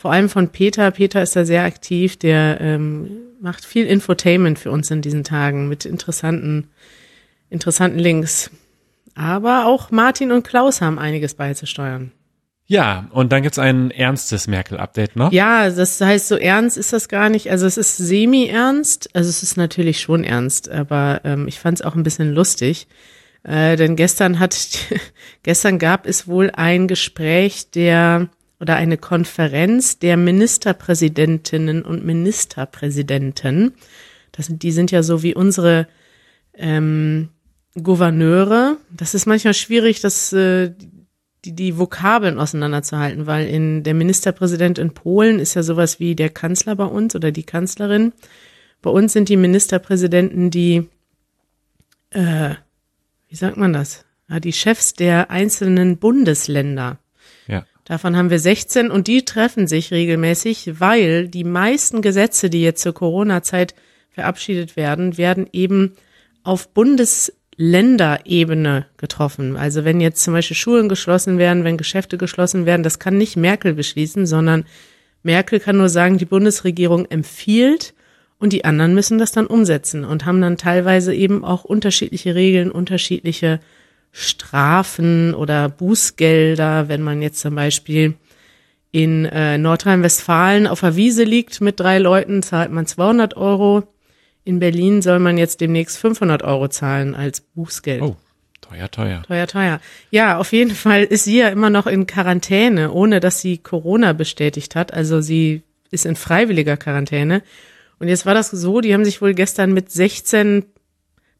Vor 0.00 0.12
allem 0.12 0.28
von 0.28 0.48
Peter. 0.50 0.90
Peter 0.90 1.22
ist 1.22 1.36
da 1.36 1.44
sehr 1.44 1.64
aktiv. 1.64 2.16
Der 2.16 2.60
ähm, 2.60 3.10
macht 3.40 3.64
viel 3.64 3.86
Infotainment 3.86 4.58
für 4.58 4.70
uns 4.70 4.90
in 4.90 5.02
diesen 5.02 5.24
Tagen 5.24 5.68
mit 5.68 5.84
interessanten, 5.84 6.68
interessanten 7.50 7.98
Links. 7.98 8.50
Aber 9.14 9.66
auch 9.66 9.90
Martin 9.90 10.30
und 10.30 10.46
Klaus 10.46 10.80
haben 10.80 10.98
einiges 10.98 11.34
beizusteuern. 11.34 12.12
Ja, 12.68 13.08
und 13.12 13.30
dann 13.30 13.42
gibt's 13.42 13.60
ein 13.60 13.92
ernstes 13.92 14.48
Merkel-Update 14.48 15.14
noch. 15.14 15.30
Ja, 15.30 15.70
das 15.70 16.00
heißt, 16.00 16.26
so 16.26 16.36
ernst 16.36 16.76
ist 16.76 16.92
das 16.92 17.08
gar 17.08 17.28
nicht. 17.28 17.50
Also 17.50 17.64
es 17.64 17.76
ist 17.76 17.96
semi-ernst. 17.96 19.14
Also 19.14 19.30
es 19.30 19.42
ist 19.42 19.56
natürlich 19.56 20.00
schon 20.00 20.24
ernst, 20.24 20.68
aber 20.68 21.20
ähm, 21.24 21.46
ich 21.46 21.60
fand 21.60 21.78
es 21.78 21.84
auch 21.84 21.94
ein 21.94 22.02
bisschen 22.02 22.34
lustig. 22.34 22.88
Äh, 23.46 23.76
denn 23.76 23.94
gestern 23.94 24.40
hat, 24.40 24.56
gestern 25.44 25.78
gab 25.78 26.06
es 26.06 26.26
wohl 26.26 26.50
ein 26.50 26.88
Gespräch 26.88 27.70
der 27.70 28.28
oder 28.58 28.76
eine 28.76 28.96
Konferenz 28.96 29.98
der 29.98 30.16
Ministerpräsidentinnen 30.16 31.82
und 31.82 32.04
Ministerpräsidenten. 32.04 33.74
Das 34.32 34.46
sind, 34.46 34.62
die 34.62 34.72
sind 34.72 34.90
ja 34.90 35.02
so 35.02 35.22
wie 35.22 35.34
unsere 35.34 35.86
ähm, 36.54 37.28
Gouverneure. 37.80 38.78
Das 38.90 39.14
ist 39.14 39.26
manchmal 39.26 39.54
schwierig, 39.54 40.00
das 40.00 40.32
äh, 40.32 40.72
die, 41.44 41.54
die 41.54 41.78
Vokabeln 41.78 42.38
auseinanderzuhalten, 42.38 43.26
weil 43.26 43.46
in 43.46 43.84
der 43.84 43.94
Ministerpräsident 43.94 44.78
in 44.78 44.94
Polen 44.94 45.38
ist 45.38 45.54
ja 45.54 45.62
sowas 45.62 46.00
wie 46.00 46.16
der 46.16 46.30
Kanzler 46.30 46.74
bei 46.74 46.86
uns 46.86 47.14
oder 47.14 47.30
die 47.30 47.44
Kanzlerin. 47.44 48.12
Bei 48.82 48.90
uns 48.90 49.12
sind 49.12 49.28
die 49.28 49.36
Ministerpräsidenten 49.36 50.50
die, 50.50 50.88
äh, 52.10 52.54
wie 53.28 53.36
sagt 53.36 53.56
man 53.56 53.72
das? 53.72 54.04
Ja, 54.28 54.40
die 54.40 54.52
Chefs 54.52 54.94
der 54.94 55.30
einzelnen 55.30 55.98
Bundesländer. 55.98 56.98
Ja. 57.46 57.64
Davon 57.84 58.16
haben 58.16 58.30
wir 58.30 58.40
16 58.40 58.90
und 58.90 59.06
die 59.06 59.24
treffen 59.24 59.68
sich 59.68 59.92
regelmäßig, 59.92 60.80
weil 60.80 61.28
die 61.28 61.44
meisten 61.44 62.02
Gesetze, 62.02 62.50
die 62.50 62.62
jetzt 62.62 62.82
zur 62.82 62.94
Corona-Zeit 62.94 63.74
verabschiedet 64.10 64.76
werden, 64.76 65.18
werden 65.18 65.48
eben 65.52 65.92
auf 66.42 66.68
Bundes 66.72 67.32
Länderebene 67.56 68.86
getroffen. 68.96 69.56
Also 69.56 69.84
wenn 69.84 70.00
jetzt 70.00 70.22
zum 70.22 70.34
Beispiel 70.34 70.56
Schulen 70.56 70.88
geschlossen 70.88 71.38
werden, 71.38 71.64
wenn 71.64 71.78
Geschäfte 71.78 72.18
geschlossen 72.18 72.66
werden, 72.66 72.82
das 72.82 72.98
kann 72.98 73.16
nicht 73.16 73.36
Merkel 73.36 73.74
beschließen, 73.74 74.26
sondern 74.26 74.64
Merkel 75.22 75.58
kann 75.58 75.76
nur 75.76 75.88
sagen, 75.88 76.18
die 76.18 76.26
Bundesregierung 76.26 77.06
empfiehlt 77.06 77.94
und 78.38 78.52
die 78.52 78.64
anderen 78.64 78.94
müssen 78.94 79.18
das 79.18 79.32
dann 79.32 79.46
umsetzen 79.46 80.04
und 80.04 80.26
haben 80.26 80.40
dann 80.40 80.56
teilweise 80.56 81.14
eben 81.14 81.44
auch 81.44 81.64
unterschiedliche 81.64 82.34
Regeln, 82.34 82.70
unterschiedliche 82.70 83.60
Strafen 84.12 85.34
oder 85.34 85.68
Bußgelder, 85.68 86.88
wenn 86.88 87.02
man 87.02 87.22
jetzt 87.22 87.40
zum 87.40 87.54
Beispiel 87.54 88.14
in 88.92 89.26
äh, 89.26 89.58
Nordrhein-Westfalen 89.58 90.66
auf 90.66 90.80
der 90.80 90.96
Wiese 90.96 91.24
liegt 91.24 91.60
mit 91.60 91.80
drei 91.80 91.98
Leuten, 91.98 92.42
zahlt 92.42 92.70
man 92.70 92.86
200 92.86 93.36
Euro 93.36 93.84
in 94.46 94.60
Berlin 94.60 95.02
soll 95.02 95.18
man 95.18 95.38
jetzt 95.38 95.60
demnächst 95.60 95.98
500 95.98 96.44
Euro 96.44 96.68
zahlen 96.68 97.16
als 97.16 97.40
Bußgeld. 97.40 98.00
Oh, 98.00 98.16
teuer, 98.60 98.88
teuer. 98.88 99.22
Teuer, 99.26 99.46
teuer. 99.48 99.80
Ja, 100.12 100.38
auf 100.38 100.52
jeden 100.52 100.70
Fall 100.70 101.02
ist 101.02 101.24
sie 101.24 101.38
ja 101.38 101.48
immer 101.48 101.68
noch 101.68 101.88
in 101.88 102.06
Quarantäne, 102.06 102.92
ohne 102.92 103.18
dass 103.18 103.40
sie 103.40 103.58
Corona 103.58 104.12
bestätigt 104.12 104.76
hat. 104.76 104.94
Also 104.94 105.20
sie 105.20 105.62
ist 105.90 106.06
in 106.06 106.14
freiwilliger 106.14 106.76
Quarantäne. 106.76 107.42
Und 107.98 108.08
jetzt 108.08 108.26
war 108.26 108.34
das 108.34 108.50
so, 108.50 108.80
die 108.80 108.92
haben 108.92 109.04
sich 109.04 109.22
wohl 109.22 109.34
gestern 109.34 109.72
mit 109.72 109.90
16 109.90 110.66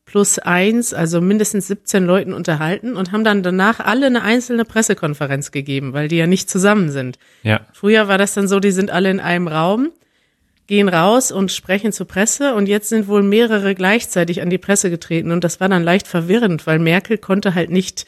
plus 0.06 0.38
eins, 0.38 0.94
also 0.94 1.20
mindestens 1.20 1.66
17 1.66 2.04
Leuten 2.04 2.32
unterhalten 2.32 2.96
und 2.96 3.12
haben 3.12 3.24
dann 3.24 3.42
danach 3.42 3.80
alle 3.80 4.06
eine 4.06 4.22
einzelne 4.22 4.64
Pressekonferenz 4.64 5.50
gegeben, 5.50 5.92
weil 5.92 6.08
die 6.08 6.16
ja 6.16 6.28
nicht 6.28 6.48
zusammen 6.48 6.90
sind. 6.90 7.18
Ja. 7.42 7.60
Früher 7.72 8.06
war 8.06 8.16
das 8.16 8.32
dann 8.32 8.46
so, 8.46 8.60
die 8.60 8.70
sind 8.70 8.90
alle 8.90 9.10
in 9.10 9.20
einem 9.20 9.48
Raum 9.48 9.90
gehen 10.66 10.88
raus 10.88 11.30
und 11.32 11.52
sprechen 11.52 11.92
zur 11.92 12.08
Presse 12.08 12.54
und 12.54 12.66
jetzt 12.66 12.88
sind 12.88 13.08
wohl 13.08 13.22
mehrere 13.22 13.74
gleichzeitig 13.74 14.40
an 14.42 14.50
die 14.50 14.58
Presse 14.58 14.90
getreten 14.90 15.30
und 15.30 15.44
das 15.44 15.60
war 15.60 15.68
dann 15.68 15.84
leicht 15.84 16.08
verwirrend, 16.08 16.66
weil 16.66 16.78
Merkel 16.78 17.18
konnte 17.18 17.54
halt 17.54 17.68
nicht, 17.70 18.06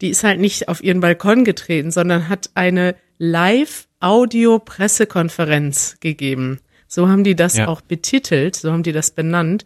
die 0.00 0.10
ist 0.10 0.22
halt 0.24 0.40
nicht 0.40 0.68
auf 0.68 0.82
ihren 0.82 1.00
Balkon 1.00 1.44
getreten, 1.44 1.90
sondern 1.90 2.28
hat 2.28 2.50
eine 2.54 2.94
Live-Audio-Pressekonferenz 3.18 5.96
gegeben. 6.00 6.60
So 6.88 7.08
haben 7.08 7.22
die 7.22 7.36
das 7.36 7.58
ja. 7.58 7.68
auch 7.68 7.82
betitelt, 7.82 8.56
so 8.56 8.72
haben 8.72 8.82
die 8.82 8.92
das 8.92 9.12
benannt. 9.12 9.64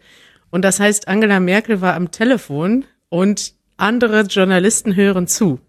Und 0.51 0.63
das 0.63 0.79
heißt, 0.79 1.07
Angela 1.07 1.39
Merkel 1.39 1.81
war 1.81 1.95
am 1.95 2.11
Telefon 2.11 2.85
und 3.09 3.53
andere 3.77 4.21
Journalisten 4.21 4.95
hören 4.95 5.27
zu. 5.27 5.59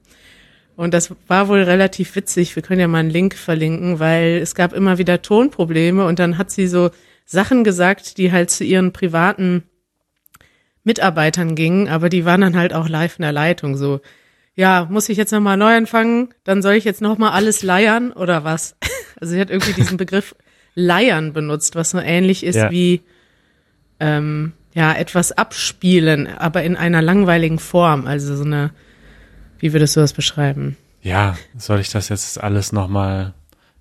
Und 0.77 0.93
das 0.93 1.15
war 1.29 1.49
wohl 1.49 1.63
relativ 1.63 2.17
witzig. 2.17 2.55
Wir 2.57 2.63
können 2.63 2.81
ja 2.81 2.89
mal 2.89 2.99
einen 2.99 3.11
Link 3.11 3.37
verlinken, 3.37 4.01
weil 4.01 4.41
es 4.43 4.55
gab 4.55 4.73
immer 4.73 4.99
wieder 4.99 5.23
Tonprobleme 5.23 6.05
und 6.05 6.19
dann 6.19 6.37
hat 6.37 6.51
sie 6.51 6.67
so 6.67 6.91
Sachen 7.25 7.65
gesagt, 7.65 8.19
die 8.19 8.33
halt 8.33 8.51
zu 8.51 8.65
ihren 8.65 8.93
privaten 8.93 9.63
Mitarbeitern 10.83 11.55
gingen, 11.55 11.89
aber 11.89 12.09
die 12.09 12.25
waren 12.25 12.43
dann 12.43 12.57
halt 12.57 12.75
auch 12.75 12.89
live 12.89 13.19
in 13.19 13.23
der 13.23 13.33
Leitung 13.33 13.77
so. 13.77 14.01
Ja, 14.57 14.87
muss 14.91 15.09
ich 15.09 15.17
jetzt 15.17 15.33
nochmal 15.33 15.57
neu 15.57 15.75
anfangen? 15.75 16.35
Dann 16.45 16.63
soll 16.63 16.75
ich 16.75 16.85
jetzt 16.85 17.01
nochmal 17.01 17.33
alles 17.33 17.63
leiern 17.63 18.13
oder 18.13 18.45
was? 18.45 18.77
Also 19.21 19.35
sie 19.35 19.41
hat 19.41 19.49
irgendwie 19.49 19.73
diesen 19.73 19.97
Begriff 19.97 20.35
leiern 20.75 21.33
benutzt, 21.33 21.77
was 21.77 21.91
so 21.91 21.99
ähnlich 21.99 22.45
ist 22.45 22.57
ja. 22.57 22.71
wie 22.71 23.03
ähm, 24.01 24.53
ja 24.75 24.93
etwas 24.93 25.33
abspielen, 25.33 26.27
aber 26.27 26.63
in 26.63 26.77
einer 26.77 27.03
langweiligen 27.03 27.59
Form. 27.59 28.07
Also 28.07 28.37
so 28.37 28.45
eine 28.45 28.71
wie 29.65 29.73
würdest 29.73 29.97
du 29.97 30.01
das 30.01 30.13
beschreiben? 30.13 30.77
Ja, 31.01 31.39
soll 31.57 31.81
ich 31.81 31.91
das 31.91 32.11
jetzt 32.11 32.39
alles 32.39 32.73
nochmal, 32.73 33.33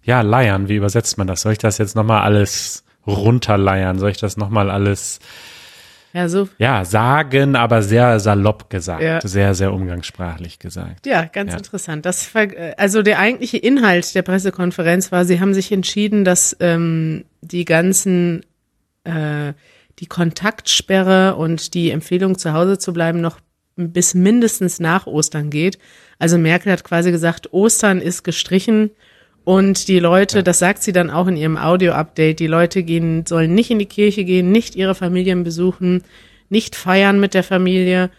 ja, 0.04 0.22
leiern, 0.22 0.70
wie 0.70 0.76
übersetzt 0.76 1.18
man 1.18 1.28
das? 1.28 1.42
Soll 1.42 1.52
ich 1.52 1.58
das 1.58 1.78
jetzt 1.78 1.96
nochmal 1.96 2.22
alles 2.22 2.86
runterleiern? 3.06 4.00
Soll 4.00 4.12
ich 4.12 4.18
das 4.18 4.38
nochmal 4.38 4.72
alles, 4.72 5.20
ja, 6.14 6.30
so. 6.30 6.48
Ja, 6.60 6.86
sagen, 6.86 7.56
aber 7.56 7.82
sehr 7.82 8.20
salopp 8.20 8.70
gesagt, 8.70 9.02
ja. 9.02 9.20
sehr, 9.22 9.56
sehr 9.56 9.74
umgangssprachlich 9.74 10.60
gesagt. 10.60 11.08
Ja, 11.08 11.26
ganz 11.26 11.52
ja. 11.52 11.58
interessant. 11.58 12.06
Das, 12.06 12.30
also 12.78 13.02
der 13.02 13.18
eigentliche 13.18 13.58
Inhalt 13.58 14.14
der 14.14 14.22
Pressekonferenz 14.22 15.12
war, 15.12 15.26
sie 15.26 15.40
haben 15.40 15.56
sich 15.56 15.72
entschieden, 15.72 16.24
dass 16.24 16.56
ähm, 16.60 17.26
die 17.42 17.66
ganzen, 17.66 18.46
äh, 19.06 19.54
die 20.00 20.06
Kontaktsperre 20.06 21.36
und 21.36 21.74
die 21.74 21.90
Empfehlung 21.90 22.38
zu 22.38 22.54
Hause 22.54 22.78
zu 22.78 22.94
bleiben 22.94 23.20
noch 23.20 23.40
bis 23.76 24.14
mindestens 24.14 24.80
nach 24.80 25.08
Ostern 25.08 25.50
geht. 25.50 25.80
Also 26.20 26.38
Merkel 26.38 26.72
hat 26.72 26.84
quasi 26.84 27.12
gesagt, 27.12 27.54
Ostern 27.54 28.00
ist 28.00 28.24
gestrichen 28.24 28.92
und 29.44 29.88
die 29.88 30.00
Leute, 30.00 30.38
ja. 30.38 30.42
das 30.42 30.60
sagt 30.60 30.84
sie 30.84 30.94
dann 30.94 31.10
auch 31.10 31.28
in 31.28 31.36
ihrem 31.36 31.58
Audio-Update, 31.58 32.40
die 32.40 32.48
Leute 32.48 32.84
gehen, 32.84 33.26
sollen 33.26 33.54
nicht 33.54 33.72
in 33.72 33.80
die 33.80 33.86
Kirche 33.86 34.24
gehen, 34.24 34.52
nicht 34.52 34.76
ihre 34.76 34.96
Familien 34.96 35.44
besuchen, 35.44 36.04
nicht 36.50 36.76
feiern 36.76 37.20
mit 37.20 37.34
der 37.34 37.44
Familie. 37.44 38.10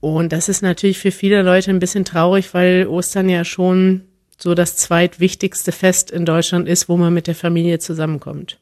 Und 0.00 0.32
das 0.32 0.48
ist 0.48 0.62
natürlich 0.62 0.98
für 0.98 1.12
viele 1.12 1.42
Leute 1.42 1.70
ein 1.70 1.78
bisschen 1.78 2.04
traurig, 2.04 2.52
weil 2.54 2.86
Ostern 2.88 3.28
ja 3.28 3.44
schon 3.44 4.02
so 4.36 4.54
das 4.54 4.76
zweitwichtigste 4.76 5.70
Fest 5.70 6.10
in 6.10 6.26
Deutschland 6.26 6.68
ist, 6.68 6.88
wo 6.88 6.96
man 6.96 7.14
mit 7.14 7.28
der 7.28 7.34
Familie 7.36 7.78
zusammenkommt. 7.78 8.58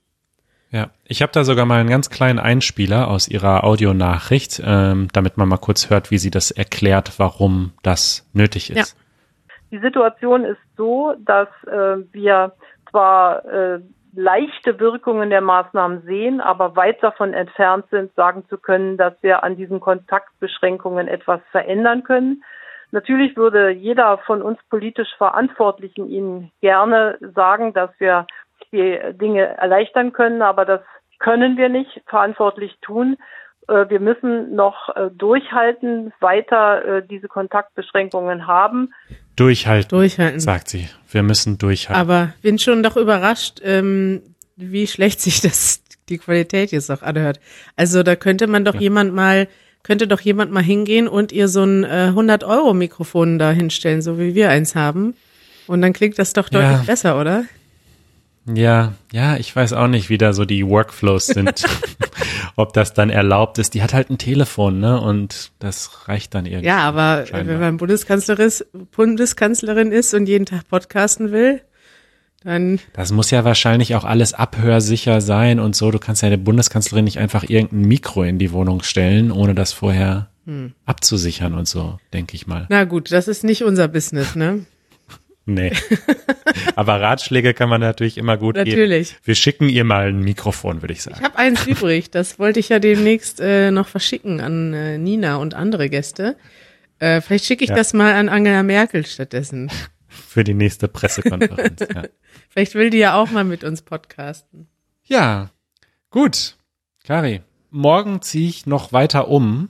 Ja, 0.71 0.91
ich 1.05 1.21
habe 1.21 1.33
da 1.33 1.45
sogar 1.45 1.67
mal 1.67 1.81
einen 1.81 1.91
ganz 1.91 2.09
kleinen 2.09 2.39
Einspieler 2.39 3.09
aus 3.09 3.29
ihrer 3.29 3.65
Audionachricht, 3.65 4.63
ähm, 4.65 5.09
damit 5.13 5.37
man 5.37 5.49
mal 5.49 5.59
kurz 5.59 5.91
hört, 5.91 6.11
wie 6.11 6.19
sie 6.19 6.31
das 6.31 6.51
erklärt, 6.51 7.13
warum 7.19 7.73
das 7.83 8.27
nötig 8.33 8.71
ist. 8.71 8.77
Ja. 8.77 8.85
Die 9.73 9.79
Situation 9.79 10.45
ist 10.45 10.61
so, 10.77 11.15
dass 11.19 11.49
äh, 11.65 11.97
wir 12.13 12.53
zwar 12.91 13.45
äh, 13.47 13.81
leichte 14.15 14.79
Wirkungen 14.79 15.31
der 15.31 15.41
Maßnahmen 15.41 16.03
sehen, 16.03 16.43
aber 16.43 16.77
weit 16.77 17.03
davon 17.03 17.33
entfernt 17.33 17.87
sind, 17.91 18.15
sagen 18.15 18.45
zu 18.51 18.59
können, 18.59 18.99
dass 18.99 19.15
wir 19.23 19.43
an 19.43 19.57
diesen 19.57 19.81
Kontaktbeschränkungen 19.81 21.09
etwas 21.09 21.41
verändern 21.51 22.05
können. 22.05 22.45
Natürlich 22.91 23.35
würde 23.37 23.71
jeder 23.71 24.19
von 24.19 24.43
uns 24.43 24.59
politisch 24.69 25.09
Verantwortlichen 25.17 26.11
Ihnen 26.11 26.53
gerne 26.61 27.17
sagen, 27.35 27.73
dass 27.73 27.91
wir 27.99 28.27
die 28.71 28.99
Dinge 29.15 29.57
erleichtern 29.57 30.13
können, 30.13 30.43
aber 30.43 30.67
das 30.67 30.83
können 31.19 31.57
wir 31.57 31.71
nicht 31.71 32.03
verantwortlich 32.07 32.77
tun. 32.83 33.17
Äh, 33.69 33.89
wir 33.89 34.01
müssen 34.01 34.55
noch 34.55 34.95
äh, 34.95 35.11
durchhalten, 35.11 36.13
weiter 36.21 36.85
äh, 36.85 37.07
diese 37.07 37.29
Kontaktbeschränkungen 37.29 38.47
haben. 38.47 38.93
Durchhalten, 39.37 39.89
durchhalten, 39.89 40.41
sagt 40.41 40.69
sie. 40.69 40.89
Wir 41.11 41.23
müssen 41.23 41.59
durchhalten. 41.59 42.01
Aber 42.01 42.33
bin 42.43 42.59
schon 42.59 42.83
doch 42.83 42.97
überrascht, 42.97 43.61
ähm, 43.63 44.23
wie 44.57 44.87
schlecht 44.87 45.21
sich 45.21 45.41
das 45.41 45.83
die 46.09 46.19
Qualität 46.19 46.73
jetzt 46.73 46.91
auch 46.91 47.03
anhört. 47.03 47.41
Also 47.77 48.03
da 48.03 48.17
könnte 48.17 48.47
man 48.47 48.65
doch 48.65 48.75
ja. 48.75 48.81
jemand 48.81 49.15
mal 49.15 49.49
könnte 49.83 50.07
doch 50.07 50.21
jemand 50.21 50.53
mal 50.53 50.63
hingehen 50.63 51.09
und 51.09 51.33
ihr 51.33 51.49
so 51.49 51.65
ein 51.65 51.83
äh, 51.83 52.07
100 52.09 52.45
Euro 52.45 52.73
Mikrofon 52.73 53.41
da 53.41 53.51
hinstellen, 53.51 54.01
so 54.01 54.19
wie 54.19 54.35
wir 54.35 54.49
eins 54.49 54.77
haben. 54.77 55.15
Und 55.67 55.83
dann 55.83 55.93
klingt 55.93 56.19
das 56.19 56.33
doch 56.33 56.49
deutlich 56.49 56.71
ja. 56.71 56.85
besser, 56.87 57.21
oder? 57.21 57.45
Ja, 58.47 58.95
ja, 59.13 59.37
ich 59.37 59.55
weiß 59.55 59.73
auch 59.73 59.87
nicht, 59.87 60.09
wie 60.09 60.19
da 60.19 60.33
so 60.33 60.45
die 60.45 60.67
Workflows 60.67 61.27
sind. 61.27 61.65
Ob 62.57 62.73
das 62.73 62.95
dann 62.95 63.11
erlaubt 63.11 63.59
ist. 63.59 63.75
Die 63.75 63.83
hat 63.83 63.95
halt 63.95 64.11
ein 64.11 64.19
Telefon, 64.19 64.81
ne? 64.81 65.01
Und 65.01 65.53
das 65.59 66.09
reicht 66.09 66.35
dann 66.35 66.47
irgendwie. 66.47 66.67
Ja, 66.67 66.79
aber 66.79 67.27
scheinbar. 67.27 67.55
wenn 67.55 67.61
man 67.61 67.77
Bundeskanzlerin 67.79 68.47
ist, 68.47 68.67
Bundeskanzlerin 68.93 69.93
ist 69.93 70.15
und 70.15 70.27
jeden 70.27 70.47
Tag 70.47 70.69
podcasten 70.69 71.33
will, 71.33 71.63
dann. 72.45 72.81
Das 72.93 73.13
muss 73.13 73.31
ja 73.31 73.45
wahrscheinlich 73.45 73.95
auch 73.95 74.05
alles 74.05 74.35
abhörsicher 74.35 75.21
sein 75.21 75.61
und 75.61 75.77
so. 75.77 75.91
Du 75.91 75.99
kannst 75.99 76.23
ja 76.23 76.31
der 76.31 76.37
Bundeskanzlerin 76.37 77.05
nicht 77.05 77.19
einfach 77.19 77.49
irgendein 77.49 77.89
Mikro 77.89 78.23
in 78.23 78.39
die 78.39 78.53
Wohnung 78.53 78.83
stellen, 78.83 79.31
ohne 79.31 79.55
das 79.55 79.73
vorher 79.73 80.29
abzusichern 80.87 81.55
und 81.55 81.69
so, 81.69 82.01
denke 82.13 82.35
ich 82.35 82.49
mal. 82.49 82.67
Na 82.69 82.83
gut, 82.83 83.13
das 83.13 83.29
ist 83.29 83.45
nicht 83.45 83.63
unser 83.63 83.87
Business, 83.87 84.35
ne? 84.35 84.67
Nee. 85.45 85.73
Aber 86.77 87.01
Ratschläge 87.01 87.53
kann 87.55 87.69
man 87.69 87.81
natürlich 87.81 88.17
immer 88.19 88.37
gut 88.37 88.57
Natürlich. 88.57 89.09
geben. 89.11 89.21
Wir 89.25 89.35
schicken 89.35 89.69
ihr 89.69 89.85
mal 89.85 90.09
ein 90.09 90.21
Mikrofon, 90.21 90.83
würde 90.83 90.93
ich 90.93 90.99
Ich 91.01 91.05
sagen. 91.05 91.23
habe 91.25 91.37
eins 91.39 91.67
übrig, 91.67 92.11
das 92.11 92.39
wollte 92.39 92.61
ich 92.61 92.69
ja 92.69 92.79
demnächst 92.79 93.41
äh, 93.41 93.71
noch 93.71 93.89
verschicken 93.89 94.41
an 94.41 94.73
äh, 94.73 94.99
Nina 94.99 95.37
und 95.37 95.55
andere 95.55 95.89
Gäste. 95.91 96.37
Äh, 97.01 97.21
vielleicht 97.21 97.47
schicke 97.47 97.65
ich 97.65 97.71
Ja. 97.71 97.77
das 97.77 97.93
mal 97.93 98.15
an 98.15 98.29
Angela 98.29 98.63
Merkel 98.63 99.05
stattdessen. 99.05 99.71
Für 100.09 100.45
die 100.45 100.55
nächste 100.55 100.89
Pressekonferenz. 100.89 101.81
ja. 101.81 102.03
Vielleicht 102.51 102.75
will 102.75 102.91
die 102.91 102.99
ja 102.99 103.15
auch 103.15 103.31
mal 103.31 103.45
mit 103.45 103.65
uns 103.65 103.81
podcasten. 103.83 104.69
ja, 105.05 105.51
gut. 106.11 106.57
Kari, 107.05 107.41
morgen 107.73 108.23
ziehe 108.23 108.49
ich 108.49 108.67
noch 108.67 108.93
weiter 108.93 109.29
um. 109.29 109.69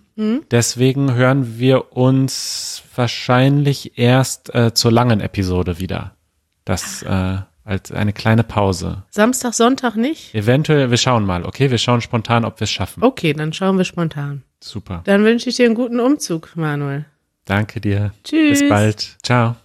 Deswegen 0.51 1.15
hören 1.15 1.59
wir 1.59 1.97
uns 1.97 2.83
wahrscheinlich 2.95 3.99
erst 3.99 4.55
äh, 4.55 4.75
zur 4.75 4.93
langen 4.93 5.21
Episode 5.21 5.79
wieder. 5.79 6.15
Das 6.65 7.03
äh, 7.03 7.39
als 7.65 7.93
eine 7.93 8.13
kleine 8.13 8.43
Pause. 8.43 9.05
Samstag, 9.11 9.55
Sonntag 9.55 9.97
nicht? 9.97 10.35
Eventuell, 10.35 10.91
wir 10.91 10.99
schauen 10.99 11.25
mal, 11.25 11.45
okay? 11.45 11.71
Wir 11.71 11.79
schauen 11.79 12.01
spontan, 12.01 12.45
ob 12.45 12.61
wir 12.61 12.65
es 12.65 12.71
schaffen. 12.71 13.03
Okay, 13.03 13.33
dann 13.33 13.53
schauen 13.53 13.79
wir 13.79 13.85
spontan. 13.85 14.43
Super. 14.61 15.03
Dann 15.05 15.25
wünsche 15.25 15.49
ich 15.49 15.57
dir 15.57 15.67
einen 15.67 15.75
guten 15.75 16.01
Umzug, 16.01 16.57
Manuel. 16.57 17.07
Danke 17.45 17.81
dir. 17.81 18.13
Tschüss. 18.25 18.61
Bis 18.61 18.69
bald. 18.69 19.17
Ciao. 19.23 19.57